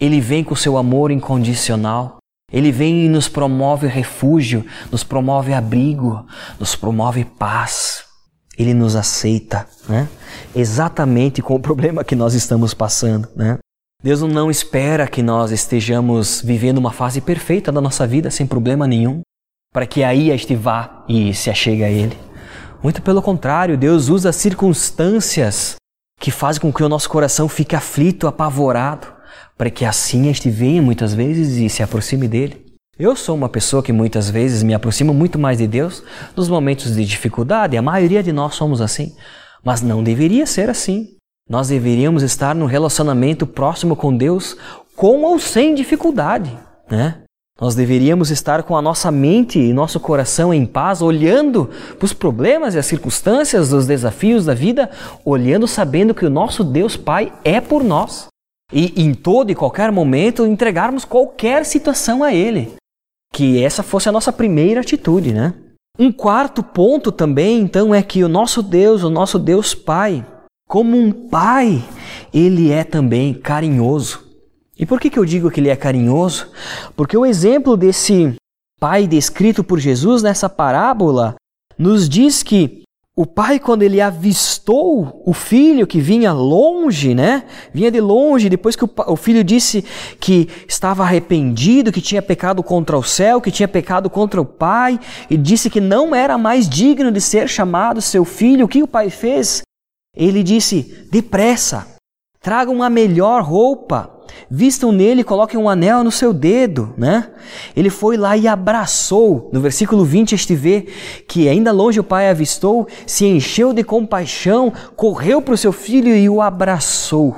[0.00, 2.16] Ele vem com seu amor incondicional.
[2.50, 6.24] Ele vem e nos promove refúgio, nos promove abrigo,
[6.58, 8.07] nos promove paz.
[8.58, 10.08] Ele nos aceita, né?
[10.54, 13.58] Exatamente com o problema que nós estamos passando, né?
[14.02, 18.86] Deus não espera que nós estejamos vivendo uma fase perfeita da nossa vida sem problema
[18.86, 19.20] nenhum,
[19.72, 22.16] para que aí a gente vá e se achegue a Ele.
[22.82, 25.76] Muito pelo contrário, Deus usa circunstâncias
[26.20, 29.08] que fazem com que o nosso coração fique aflito, apavorado,
[29.56, 32.67] para que assim a gente venha muitas vezes e se aproxime dele.
[32.98, 36.02] Eu sou uma pessoa que muitas vezes me aproxima muito mais de Deus
[36.34, 39.14] nos momentos de dificuldade, a maioria de nós somos assim,
[39.64, 41.10] mas não deveria ser assim.
[41.48, 44.56] Nós deveríamos estar num relacionamento próximo com Deus,
[44.96, 46.50] com ou sem dificuldade,
[46.90, 47.22] né?
[47.60, 52.12] Nós deveríamos estar com a nossa mente e nosso coração em paz, olhando para os
[52.12, 54.90] problemas e as circunstâncias, os desafios da vida,
[55.24, 58.26] olhando sabendo que o nosso Deus Pai é por nós.
[58.72, 62.76] E em todo e qualquer momento entregarmos qualquer situação a Ele.
[63.32, 65.54] Que essa fosse a nossa primeira atitude, né?
[65.98, 70.24] Um quarto ponto também, então, é que o nosso Deus, o nosso Deus Pai,
[70.68, 71.82] como um pai,
[72.32, 74.24] ele é também carinhoso.
[74.78, 76.48] E por que, que eu digo que ele é carinhoso?
[76.94, 78.36] Porque o exemplo desse
[78.78, 81.34] pai descrito por Jesus nessa parábola
[81.76, 82.82] nos diz que
[83.18, 87.42] o pai, quando ele avistou o filho que vinha longe, né?
[87.74, 89.84] Vinha de longe, depois que o, filho disse
[90.20, 95.00] que estava arrependido, que tinha pecado contra o céu, que tinha pecado contra o pai,
[95.28, 98.86] e disse que não era mais digno de ser chamado seu filho, o que o
[98.86, 99.62] pai fez?
[100.16, 101.97] Ele disse: depressa,
[102.48, 104.10] tragam uma melhor roupa
[104.50, 107.30] vistam nele, coloquem um anel no seu dedo, né?
[107.76, 109.50] Ele foi lá e abraçou.
[109.52, 110.86] No versículo 20 este vê
[111.28, 116.16] que ainda longe o pai avistou, se encheu de compaixão, correu para o seu filho
[116.16, 117.36] e o abraçou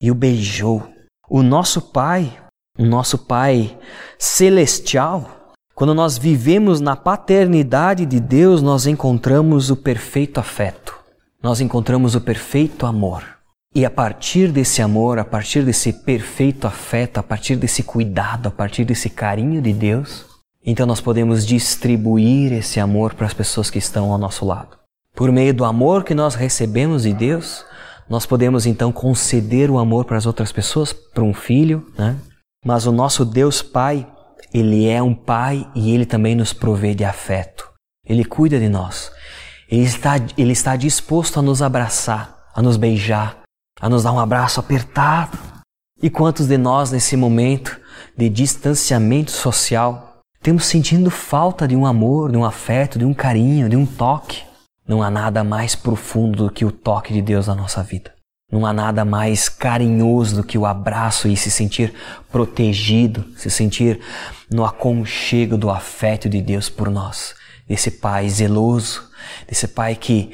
[0.00, 0.84] e o beijou.
[1.28, 2.32] O nosso pai,
[2.78, 3.76] o nosso pai
[4.16, 5.28] celestial,
[5.74, 10.94] quando nós vivemos na paternidade de Deus, nós encontramos o perfeito afeto.
[11.42, 13.31] Nós encontramos o perfeito amor.
[13.74, 18.50] E a partir desse amor, a partir desse perfeito afeto, a partir desse cuidado, a
[18.50, 20.26] partir desse carinho de Deus,
[20.64, 24.76] então nós podemos distribuir esse amor para as pessoas que estão ao nosso lado.
[25.14, 27.64] Por meio do amor que nós recebemos de Deus,
[28.08, 32.16] nós podemos então conceder o amor para as outras pessoas, para um filho, né?
[32.64, 34.06] Mas o nosso Deus Pai,
[34.52, 37.70] ele é um pai e ele também nos provê de afeto.
[38.06, 39.10] Ele cuida de nós.
[39.68, 43.41] Ele está, ele está disposto a nos abraçar, a nos beijar,
[43.80, 45.38] a nos dar um abraço apertado.
[46.02, 47.80] E quantos de nós, nesse momento
[48.16, 53.68] de distanciamento social, temos sentindo falta de um amor, de um afeto, de um carinho,
[53.68, 54.42] de um toque?
[54.86, 58.12] Não há nada mais profundo do que o toque de Deus na nossa vida.
[58.50, 61.94] Não há nada mais carinhoso do que o abraço e se sentir
[62.30, 64.00] protegido, se sentir
[64.50, 67.34] no aconchego do afeto de Deus por nós.
[67.66, 69.08] Desse Pai zeloso,
[69.48, 70.32] desse Pai que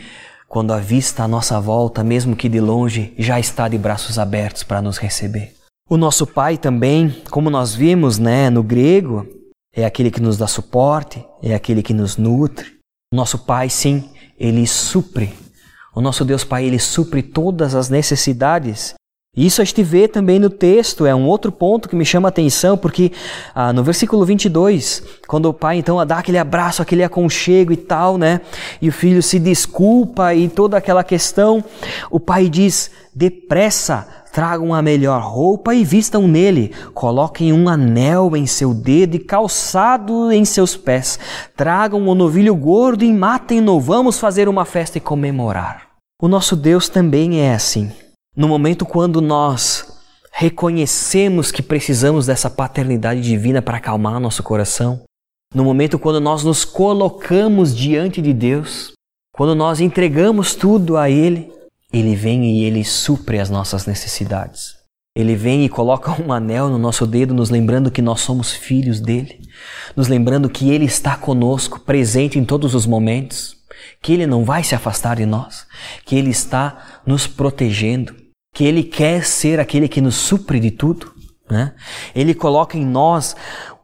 [0.48, 4.62] quando a vista à nossa volta, mesmo que de longe, já está de braços abertos
[4.62, 5.54] para nos receber.
[5.88, 9.26] O nosso Pai também, como nós vimos né, no grego,
[9.74, 12.78] é aquele que nos dá suporte, é aquele que nos nutre.
[13.12, 15.34] Nosso Pai, sim, ele supre.
[15.94, 18.94] O nosso Deus Pai, ele supre todas as necessidades
[19.36, 22.30] isso a gente vê também no texto, é um outro ponto que me chama a
[22.30, 23.12] atenção, porque
[23.54, 28.18] ah, no versículo 22, quando o pai então dá aquele abraço, aquele aconchego e tal,
[28.18, 28.40] né?
[28.82, 31.62] E o filho se desculpa e toda aquela questão,
[32.10, 38.46] o pai diz: depressa, tragam a melhor roupa e vistam nele, coloquem um anel em
[38.46, 41.16] seu dedo e calçado em seus pés,
[41.54, 45.88] tragam um novilho gordo e matem-no, vamos fazer uma festa e comemorar.
[46.20, 47.92] O nosso Deus também é assim.
[48.38, 49.98] No momento quando nós
[50.30, 55.02] reconhecemos que precisamos dessa paternidade divina para acalmar nosso coração,
[55.52, 58.92] no momento quando nós nos colocamos diante de Deus,
[59.34, 61.52] quando nós entregamos tudo a Ele,
[61.92, 64.76] Ele vem e Ele supre as nossas necessidades.
[65.16, 69.00] Ele vem e coloca um anel no nosso dedo, nos lembrando que nós somos filhos
[69.00, 69.40] dele,
[69.96, 73.56] nos lembrando que Ele está conosco, presente em todos os momentos,
[74.00, 75.66] que Ele não vai se afastar de nós,
[76.06, 81.12] que Ele está nos protegendo que Ele quer ser aquele que nos supre de tudo.
[81.50, 81.72] Né?
[82.14, 83.34] Ele coloca em nós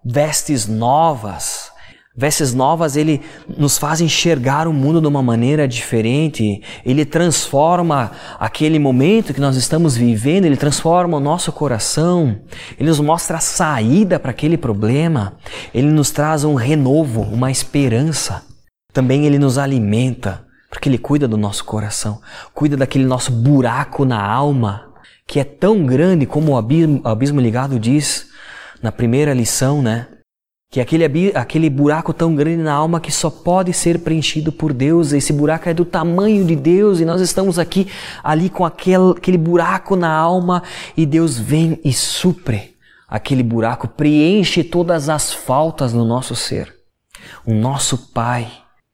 [0.04, 1.72] vestes novas.
[2.16, 3.22] Vestes novas, ele
[3.58, 6.62] nos faz enxergar o mundo de uma maneira diferente.
[6.86, 12.40] Ele transforma aquele momento que nós estamos vivendo, ele transforma o nosso coração.
[12.78, 15.36] Ele nos mostra a saída para aquele problema.
[15.74, 18.44] Ele nos traz um renovo, uma esperança.
[18.92, 20.44] Também ele nos alimenta
[20.74, 22.20] porque Ele cuida do nosso coração,
[22.52, 24.92] cuida daquele nosso buraco na alma,
[25.24, 28.26] que é tão grande como o abismo, o abismo ligado diz
[28.82, 30.08] na primeira lição, né?
[30.72, 35.12] Que aquele, aquele buraco tão grande na alma que só pode ser preenchido por Deus.
[35.12, 37.86] Esse buraco é do tamanho de Deus e nós estamos aqui,
[38.24, 40.60] ali com aquele, aquele buraco na alma
[40.96, 42.74] e Deus vem e supre
[43.06, 46.74] aquele buraco, preenche todas as faltas no nosso ser.
[47.46, 48.50] O nosso Pai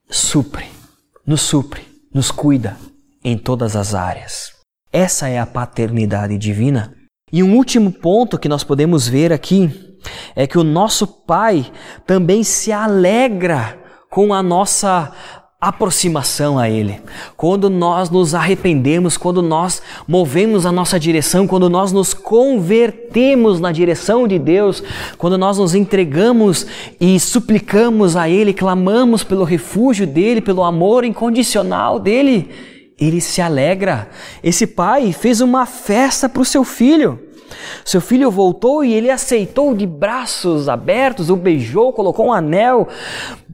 [0.07, 0.80] supre
[1.25, 2.77] nos supre, nos cuida
[3.23, 4.51] em todas as áreas.
[4.91, 6.93] Essa é a paternidade divina.
[7.31, 9.69] E um último ponto que nós podemos ver aqui
[10.35, 11.71] é que o nosso Pai
[12.05, 15.13] também se alegra com a nossa
[15.61, 16.99] aproximação a Ele.
[17.37, 23.71] Quando nós nos arrependemos, quando nós movemos a nossa direção, quando nós nos convertemos na
[23.71, 24.83] direção de Deus,
[25.19, 26.65] quando nós nos entregamos
[26.99, 32.49] e suplicamos a Ele, clamamos pelo refúgio dEle, pelo amor incondicional dEle,
[32.99, 34.09] Ele se alegra.
[34.43, 37.30] Esse pai fez uma festa para o seu filho.
[37.83, 42.87] Seu filho voltou e ele aceitou de braços abertos, o beijou, colocou um anel,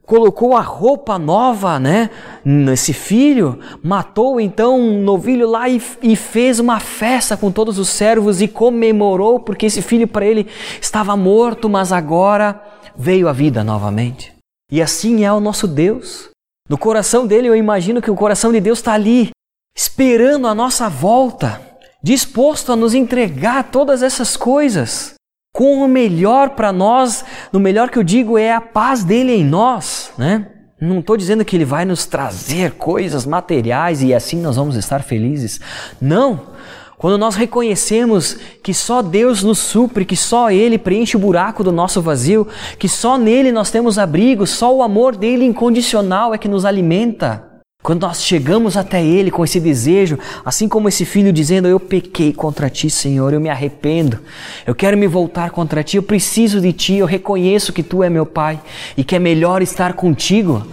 [0.08, 2.10] colocou a roupa nova, né,
[2.44, 7.90] nesse filho, matou então um novilho lá e, e fez uma festa com todos os
[7.90, 10.48] servos e comemorou porque esse filho para ele
[10.82, 12.62] estava morto, mas agora
[12.96, 14.34] veio à vida novamente.
[14.72, 16.30] E assim é o nosso Deus.
[16.70, 19.30] No coração dele, eu imagino que o coração de Deus está ali,
[19.76, 21.62] esperando a nossa volta,
[22.08, 25.16] disposto a nos entregar todas essas coisas
[25.54, 29.44] com o melhor para nós, no melhor que eu digo é a paz dele em
[29.44, 30.48] nós, né?
[30.80, 35.04] Não estou dizendo que ele vai nos trazer coisas materiais e assim nós vamos estar
[35.04, 35.60] felizes.
[36.00, 36.56] Não.
[36.98, 41.72] Quando nós reconhecemos que só Deus nos supre, que só Ele preenche o buraco do
[41.74, 42.48] nosso vazio,
[42.80, 47.57] que só nele nós temos abrigo, só o amor dele incondicional é que nos alimenta.
[47.88, 52.34] Quando nós chegamos até Ele com esse desejo, assim como esse filho dizendo: Eu pequei
[52.34, 54.20] contra ti, Senhor, eu me arrependo,
[54.66, 58.10] eu quero me voltar contra ti, eu preciso de ti, eu reconheço que tu é
[58.10, 58.60] meu Pai
[58.98, 60.68] e que é melhor estar contigo.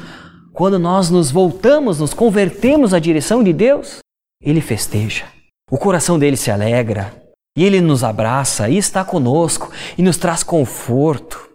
[0.52, 3.98] Quando nós nos voltamos, nos convertemos à direção de Deus,
[4.42, 5.26] Ele festeja,
[5.70, 7.14] o coração dele se alegra
[7.56, 11.48] e Ele nos abraça e está conosco e nos traz conforto.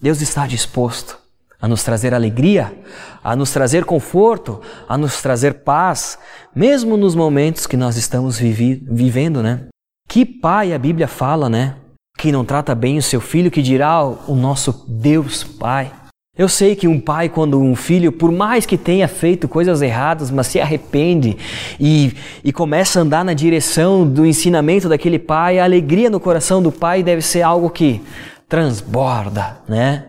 [0.00, 1.21] Deus está disposto
[1.62, 2.76] a nos trazer alegria,
[3.22, 6.18] a nos trazer conforto, a nos trazer paz,
[6.52, 9.68] mesmo nos momentos que nós estamos vivi vivendo, né?
[10.08, 11.76] Que pai a Bíblia fala, né?
[12.18, 15.92] Que não trata bem o seu filho, que dirá o nosso Deus Pai.
[16.36, 20.30] Eu sei que um pai, quando um filho, por mais que tenha feito coisas erradas,
[20.30, 21.36] mas se arrepende
[21.78, 26.62] e, e começa a andar na direção do ensinamento daquele pai, a alegria no coração
[26.62, 28.00] do pai deve ser algo que
[28.48, 30.06] transborda, né?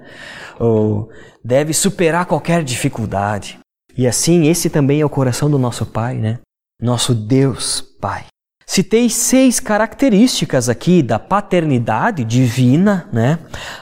[0.60, 1.10] Ou
[1.44, 3.60] deve superar qualquer dificuldade.
[3.98, 6.39] E assim, esse também é o coração do nosso Pai, né?
[6.82, 8.26] Nosso Deus Pai.
[8.66, 13.38] Citei seis características aqui da paternidade divina, né?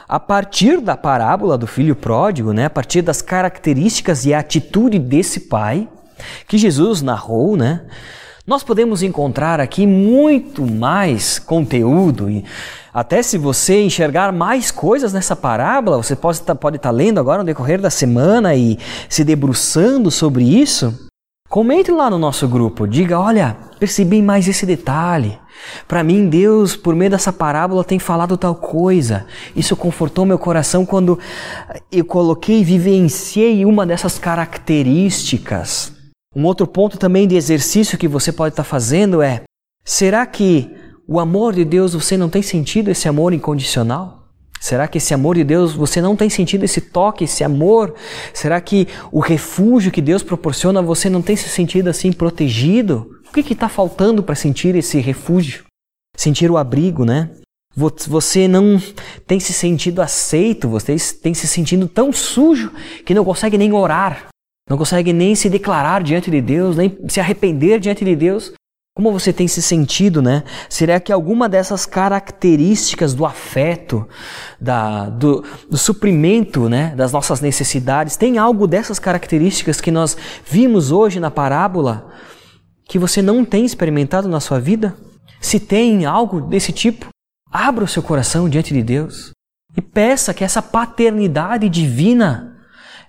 [0.08, 2.66] A partir da parábola do filho pródigo, né?
[2.66, 5.88] A partir das características e atitude desse pai
[6.46, 7.86] que Jesus narrou, né?
[8.44, 12.44] Nós podemos encontrar aqui muito mais conteúdo e
[12.92, 17.38] até se você enxergar mais coisas nessa parábola, você pode estar, pode estar lendo agora
[17.38, 18.76] no decorrer da semana e
[19.08, 21.08] se debruçando sobre isso.
[21.48, 25.38] Comente lá no nosso grupo, diga: olha, percebi mais esse detalhe.
[25.86, 29.24] Para mim, Deus, por meio dessa parábola, tem falado tal coisa.
[29.54, 31.16] Isso confortou meu coração quando
[31.92, 36.01] eu coloquei e vivenciei uma dessas características
[36.34, 39.42] um outro ponto também de exercício que você pode estar fazendo é:
[39.84, 40.70] será que
[41.06, 44.22] o amor de Deus você não tem sentido esse amor incondicional?
[44.58, 47.94] Será que esse amor de Deus você não tem sentido esse toque, esse amor?
[48.32, 53.18] Será que o refúgio que Deus proporciona você não tem se sentido assim protegido?
[53.28, 55.64] O que está faltando para sentir esse refúgio?
[56.16, 57.30] Sentir o abrigo, né?
[57.74, 58.80] Você não
[59.26, 62.70] tem se sentido aceito, você tem se sentindo tão sujo
[63.04, 64.31] que não consegue nem orar
[64.68, 68.52] não consegue nem se declarar diante de Deus, nem se arrepender diante de Deus.
[68.94, 70.44] Como você tem se sentido, né?
[70.68, 74.06] Será que alguma dessas características do afeto,
[74.60, 80.92] da, do, do suprimento né, das nossas necessidades, tem algo dessas características que nós vimos
[80.92, 82.10] hoje na parábola
[82.84, 84.94] que você não tem experimentado na sua vida?
[85.40, 87.06] Se tem algo desse tipo,
[87.50, 89.32] abra o seu coração diante de Deus
[89.74, 92.51] e peça que essa paternidade divina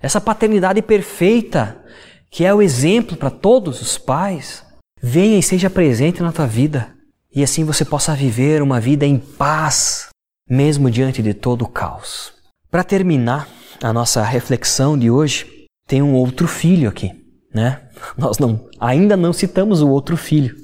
[0.04, 1.82] essa paternidade perfeita,
[2.30, 4.62] que é o exemplo para todos os pais,
[5.02, 6.92] venha e seja presente na tua vida.
[7.34, 10.08] E assim você possa viver uma vida em paz,
[10.46, 12.34] mesmo diante de todo o caos.
[12.70, 13.48] Para terminar
[13.82, 17.10] a nossa reflexão de hoje, tem um outro filho aqui,
[17.54, 17.80] né?
[18.14, 20.54] Nós não, ainda não citamos o outro filho.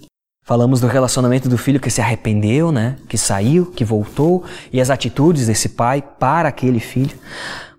[0.44, 2.96] Falamos do relacionamento do filho que se arrependeu, né?
[3.08, 7.16] Que saiu, que voltou e as atitudes desse pai para aquele filho.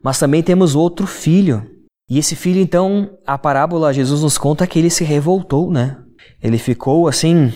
[0.03, 1.65] Mas também temos outro filho.
[2.09, 5.97] E esse filho, então, a parábola, Jesus nos conta que ele se revoltou, né?
[6.41, 7.51] Ele ficou assim,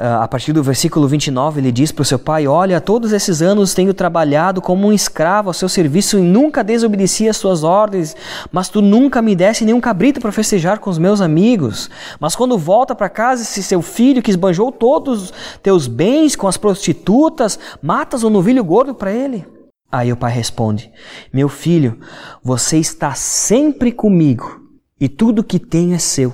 [0.00, 3.74] a partir do versículo 29, ele diz para o seu pai: Olha, todos esses anos
[3.74, 8.16] tenho trabalhado como um escravo ao seu serviço e nunca desobedeci às suas ordens,
[8.50, 11.90] mas tu nunca me desse nenhum cabrito para festejar com os meus amigos.
[12.18, 15.32] Mas quando volta para casa esse seu filho que esbanjou todos os
[15.62, 19.59] teus bens com as prostitutas, matas um novilho gordo para ele.
[19.90, 20.90] Aí o pai responde:
[21.32, 21.98] Meu filho,
[22.42, 24.60] você está sempre comigo
[25.00, 26.32] e tudo que tenho é seu.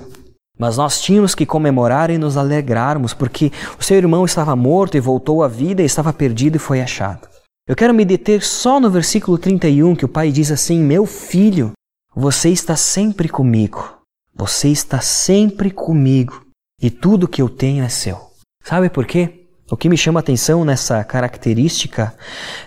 [0.59, 4.99] Mas nós tínhamos que comemorar e nos alegrarmos, porque o seu irmão estava morto e
[4.99, 7.27] voltou à vida, e estava perdido e foi achado.
[7.67, 11.73] Eu quero me deter só no versículo 31, que o pai diz assim: Meu filho,
[12.15, 13.97] você está sempre comigo.
[14.33, 16.45] Você está sempre comigo,
[16.81, 18.19] e tudo que eu tenho é seu.
[18.63, 19.46] Sabe por quê?
[19.69, 22.15] O que me chama a atenção nessa característica,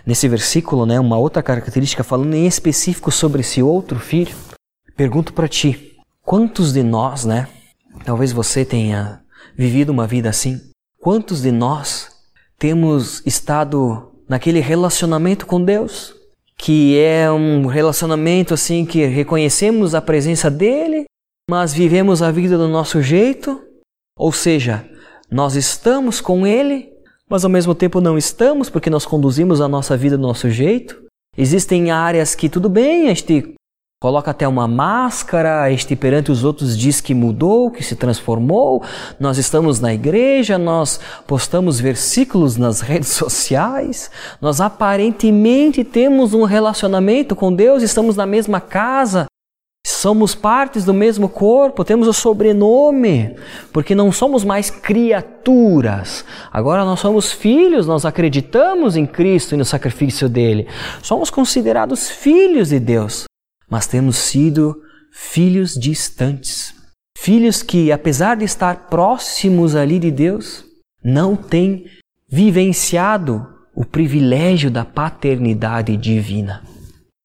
[0.05, 4.36] nesse versículo, né, uma outra característica falando em específico sobre esse outro filho,
[4.96, 7.48] pergunto para ti, quantos de nós, né,
[8.05, 9.20] Talvez você tenha
[9.57, 10.61] vivido uma vida assim.
[11.01, 12.09] Quantos de nós
[12.59, 16.14] temos estado naquele relacionamento com Deus,
[16.57, 21.05] que é um relacionamento assim que reconhecemos a presença dele,
[21.48, 23.61] mas vivemos a vida do nosso jeito?
[24.16, 24.88] Ou seja,
[25.30, 26.88] nós estamos com ele,
[27.28, 31.00] mas ao mesmo tempo não estamos porque nós conduzimos a nossa vida do nosso jeito?
[31.36, 33.54] Existem áreas que tudo bem, a gente
[34.02, 38.82] Coloca até uma máscara, este perante os outros diz que mudou, que se transformou.
[39.20, 44.10] Nós estamos na igreja, nós postamos versículos nas redes sociais,
[44.40, 49.26] nós aparentemente temos um relacionamento com Deus, estamos na mesma casa,
[49.86, 53.36] somos partes do mesmo corpo, temos o sobrenome,
[53.72, 56.24] porque não somos mais criaturas.
[56.52, 60.66] Agora nós somos filhos, nós acreditamos em Cristo e no sacrifício dele.
[61.02, 63.24] Somos considerados filhos de Deus
[63.70, 66.74] mas temos sido filhos distantes.
[67.16, 70.64] Filhos que, apesar de estar próximos ali de Deus,
[71.02, 71.86] não têm
[72.28, 76.62] vivenciado o privilégio da paternidade divina.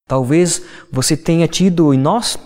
[0.07, 2.37] Talvez você tenha tido, e nós,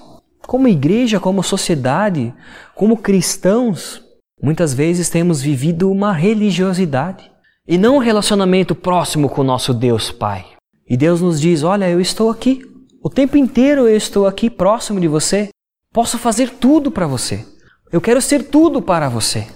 [0.48, 2.34] como igreja, como sociedade,
[2.74, 4.02] como cristãos,
[4.42, 7.30] muitas vezes temos vivido uma religiosidade
[7.68, 10.46] e não um relacionamento próximo com o nosso Deus Pai.
[10.90, 12.62] E Deus nos diz: Olha, eu estou aqui,
[13.04, 15.50] o tempo inteiro eu estou aqui próximo de você.
[15.94, 17.46] Posso fazer tudo para você.
[17.92, 19.48] Eu quero ser tudo para você.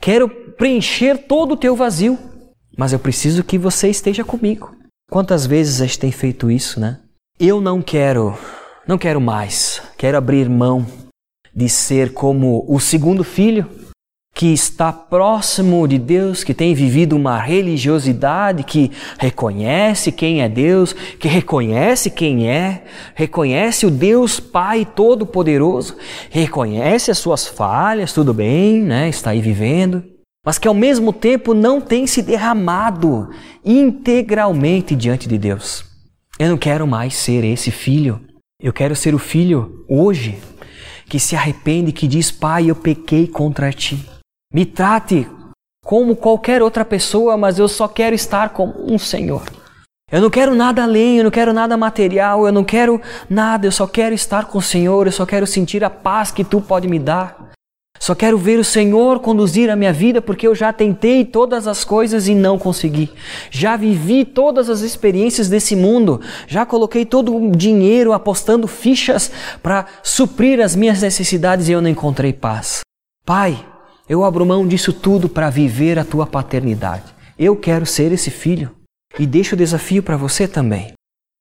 [0.00, 2.18] Quero preencher todo o teu vazio.
[2.76, 4.74] Mas eu preciso que você esteja comigo.
[5.10, 7.00] Quantas vezes a gente tem feito isso, né?
[7.40, 8.36] Eu não quero,
[8.84, 9.80] não quero mais.
[9.96, 10.84] Quero abrir mão
[11.54, 13.64] de ser como o segundo filho
[14.34, 20.92] que está próximo de Deus, que tem vivido uma religiosidade, que reconhece quem é Deus,
[20.92, 22.82] que reconhece quem é,
[23.14, 25.96] reconhece o Deus Pai Todo-Poderoso,
[26.30, 29.08] reconhece as suas falhas, tudo bem, né?
[29.08, 30.02] Está aí vivendo,
[30.44, 33.30] mas que ao mesmo tempo não tem se derramado
[33.64, 35.87] integralmente diante de Deus.
[36.38, 38.20] Eu não quero mais ser esse filho.
[38.62, 40.38] Eu quero ser o filho hoje
[41.08, 44.08] que se arrepende, que diz: Pai, eu pequei contra ti.
[44.54, 45.28] Me trate
[45.84, 49.42] como qualquer outra pessoa, mas eu só quero estar com um Senhor.
[50.10, 53.72] Eu não quero nada além, eu não quero nada material, eu não quero nada, eu
[53.72, 56.86] só quero estar com o Senhor, eu só quero sentir a paz que tu pode
[56.86, 57.50] me dar.
[57.98, 61.84] Só quero ver o Senhor conduzir a minha vida porque eu já tentei todas as
[61.84, 63.10] coisas e não consegui.
[63.50, 69.30] Já vivi todas as experiências desse mundo, já coloquei todo o dinheiro apostando fichas
[69.62, 72.80] para suprir as minhas necessidades e eu não encontrei paz.
[73.24, 73.58] Pai,
[74.08, 77.04] eu abro mão disso tudo para viver a tua paternidade.
[77.38, 78.70] Eu quero ser esse filho.
[79.18, 80.92] E deixo o desafio para você também.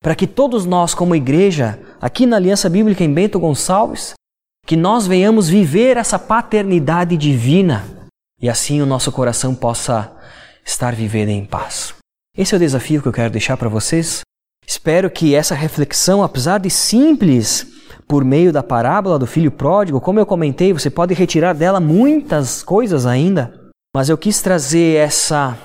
[0.01, 4.13] Para que todos nós, como igreja, aqui na Aliança Bíblica em Bento Gonçalves,
[4.67, 7.85] que nós venhamos viver essa paternidade divina
[8.39, 10.11] e assim o nosso coração possa
[10.65, 11.95] estar vivendo em paz.
[12.37, 14.21] Esse é o desafio que eu quero deixar para vocês.
[14.67, 17.65] Espero que essa reflexão, apesar de simples,
[18.05, 22.61] por meio da parábola do filho pródigo, como eu comentei, você pode retirar dela muitas
[22.61, 25.57] coisas ainda, mas eu quis trazer essa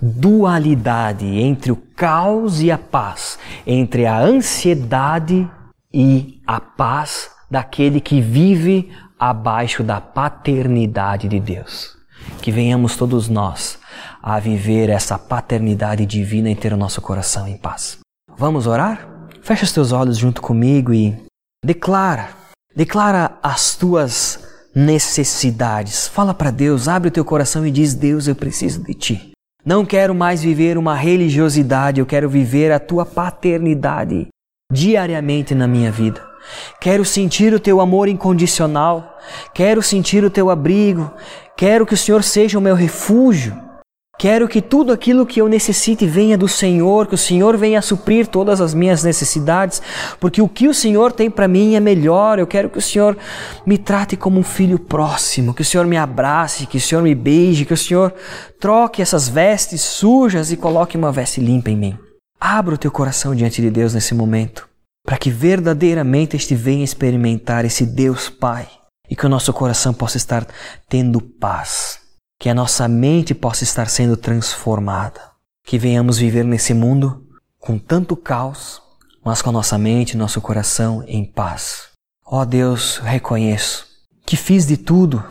[0.00, 5.50] dualidade entre o caos e a paz, entre a ansiedade
[5.90, 8.90] e a paz daquele que vive
[9.20, 11.98] abaixo da paternidade de Deus.
[12.40, 13.78] Que venhamos todos nós
[14.22, 17.98] a viver essa paternidade divina e ter o nosso coração em paz.
[18.38, 19.06] Vamos orar?
[19.42, 21.14] Fecha os teus olhos junto comigo e
[21.62, 22.30] Declara,
[22.74, 24.40] declara as tuas
[24.74, 26.08] necessidades.
[26.08, 29.30] Fala para Deus, abre o teu coração e diz: Deus, eu preciso de ti.
[29.64, 34.26] Não quero mais viver uma religiosidade, eu quero viver a tua paternidade
[34.72, 36.31] diariamente na minha vida.
[36.80, 39.18] Quero sentir o teu amor incondicional.
[39.54, 41.10] Quero sentir o teu abrigo.
[41.56, 43.72] Quero que o Senhor seja o meu refúgio.
[44.18, 48.28] Quero que tudo aquilo que eu necessite venha do Senhor, que o Senhor venha suprir
[48.28, 49.82] todas as minhas necessidades,
[50.20, 52.38] porque o que o Senhor tem para mim é melhor.
[52.38, 53.16] Eu quero que o Senhor
[53.66, 57.16] me trate como um filho próximo, que o Senhor me abrace, que o Senhor me
[57.16, 58.14] beije, que o Senhor
[58.60, 61.98] troque essas vestes sujas e coloque uma veste limpa em mim.
[62.40, 64.68] Abra o teu coração diante de Deus nesse momento,
[65.04, 68.68] para que verdadeiramente este venha experimentar esse Deus Pai
[69.08, 70.46] e que o nosso coração possa estar
[70.88, 72.02] tendo paz
[72.42, 75.20] que a nossa mente possa estar sendo transformada,
[75.64, 77.24] que venhamos viver nesse mundo
[77.56, 78.82] com tanto caos,
[79.24, 81.90] mas com a nossa mente e nosso coração em paz.
[82.26, 83.86] Ó oh Deus, reconheço
[84.26, 85.22] que fiz de tudo.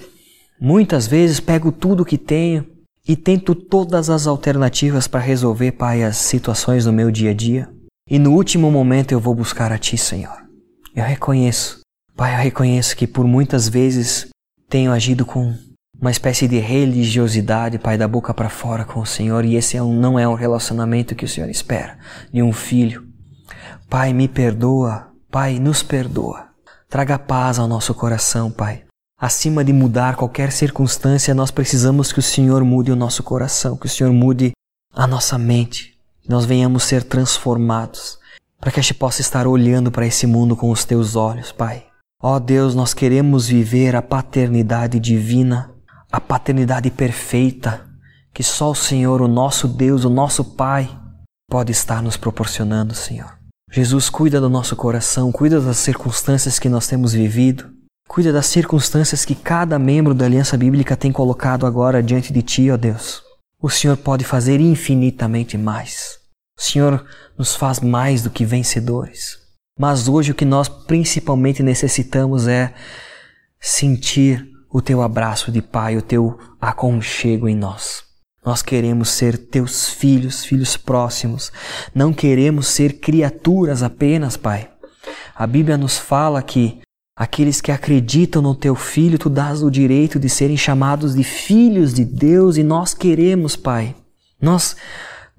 [0.58, 2.66] Muitas vezes pego tudo que tenho
[3.06, 7.70] e tento todas as alternativas para resolver, Pai, as situações do meu dia a dia.
[8.12, 10.36] E no último momento eu vou buscar a Ti, Senhor.
[10.94, 11.80] Eu reconheço,
[12.14, 14.28] Pai, eu reconheço que por muitas vezes
[14.68, 15.56] tenho agido com
[15.98, 19.82] uma espécie de religiosidade, Pai, da boca para fora com o Senhor, e esse é
[19.82, 21.98] não é um relacionamento que o Senhor espera
[22.34, 23.08] de um filho.
[23.90, 26.50] Pai, me perdoa, Pai, nos perdoa.
[26.90, 28.84] Traga paz ao nosso coração, Pai.
[29.18, 33.86] Acima de mudar qualquer circunstância, nós precisamos que o Senhor mude o nosso coração, que
[33.86, 34.52] o Senhor mude
[34.94, 35.91] a nossa mente,
[36.32, 38.18] nós venhamos ser transformados,
[38.60, 41.86] para que a gente possa estar olhando para esse mundo com os teus olhos, Pai.
[42.22, 45.72] Ó oh Deus, nós queremos viver a paternidade divina
[46.12, 47.88] a paternidade perfeita
[48.34, 50.90] que só o Senhor, o nosso Deus, o nosso Pai,
[51.50, 53.32] pode estar nos proporcionando, Senhor.
[53.72, 57.70] Jesus, cuida do nosso coração, cuida das circunstâncias que nós temos vivido,
[58.08, 62.70] cuida das circunstâncias que cada membro da Aliança Bíblica tem colocado agora diante de Ti,
[62.72, 63.22] ó Deus.
[63.62, 66.20] O Senhor pode fazer infinitamente mais.
[66.62, 67.04] O Senhor
[67.36, 69.40] nos faz mais do que vencedores.
[69.80, 72.72] Mas hoje o que nós principalmente necessitamos é
[73.60, 78.04] sentir o teu abraço de pai, o teu aconchego em nós.
[78.46, 81.52] Nós queremos ser teus filhos, filhos próximos.
[81.96, 84.70] Não queremos ser criaturas apenas, Pai.
[85.36, 86.80] A Bíblia nos fala que
[87.16, 91.92] aqueles que acreditam no teu filho, tu dás o direito de serem chamados de filhos
[91.92, 93.96] de Deus e nós queremos, Pai.
[94.40, 94.76] Nós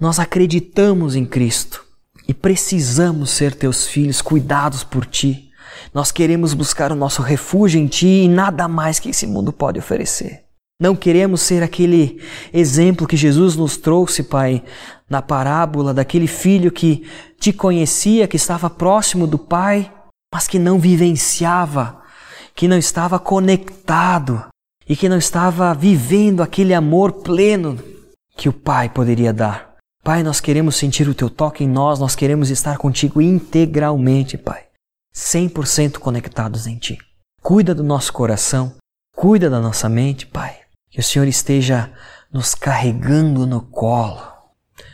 [0.03, 1.85] nós acreditamos em Cristo
[2.27, 5.49] e precisamos ser teus filhos, cuidados por ti.
[5.95, 9.79] Nós queremos buscar o nosso refúgio em Ti e nada mais que esse mundo pode
[9.79, 10.43] oferecer.
[10.81, 12.21] Não queremos ser aquele
[12.53, 14.65] exemplo que Jesus nos trouxe, Pai,
[15.09, 17.07] na parábola daquele filho que
[17.39, 19.89] te conhecia, que estava próximo do Pai,
[20.35, 22.03] mas que não vivenciava,
[22.57, 24.47] que não estava conectado
[24.89, 27.79] e que não estava vivendo aquele amor pleno
[28.37, 29.72] que o Pai poderia dar.
[30.05, 34.65] Pai, nós queremos sentir o Teu toque em nós, nós queremos estar contigo integralmente, Pai.
[35.15, 36.99] 100% conectados em Ti.
[37.41, 38.75] Cuida do nosso coração,
[39.15, 40.57] cuida da nossa mente, Pai.
[40.91, 41.93] Que o Senhor esteja
[42.33, 44.21] nos carregando no colo,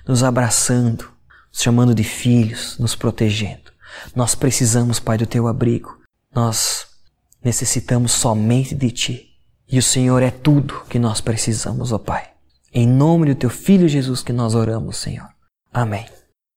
[0.07, 1.11] nos abraçando,
[1.51, 3.73] nos chamando de filhos, nos protegendo.
[4.15, 5.99] Nós precisamos, Pai, do Teu abrigo.
[6.35, 6.87] Nós
[7.43, 9.31] necessitamos somente de Ti.
[9.67, 12.38] E o Senhor é tudo que nós precisamos, ó Pai.
[12.73, 15.29] Em nome do Teu Filho Jesus que nós oramos, Senhor.
[15.73, 16.07] Amém.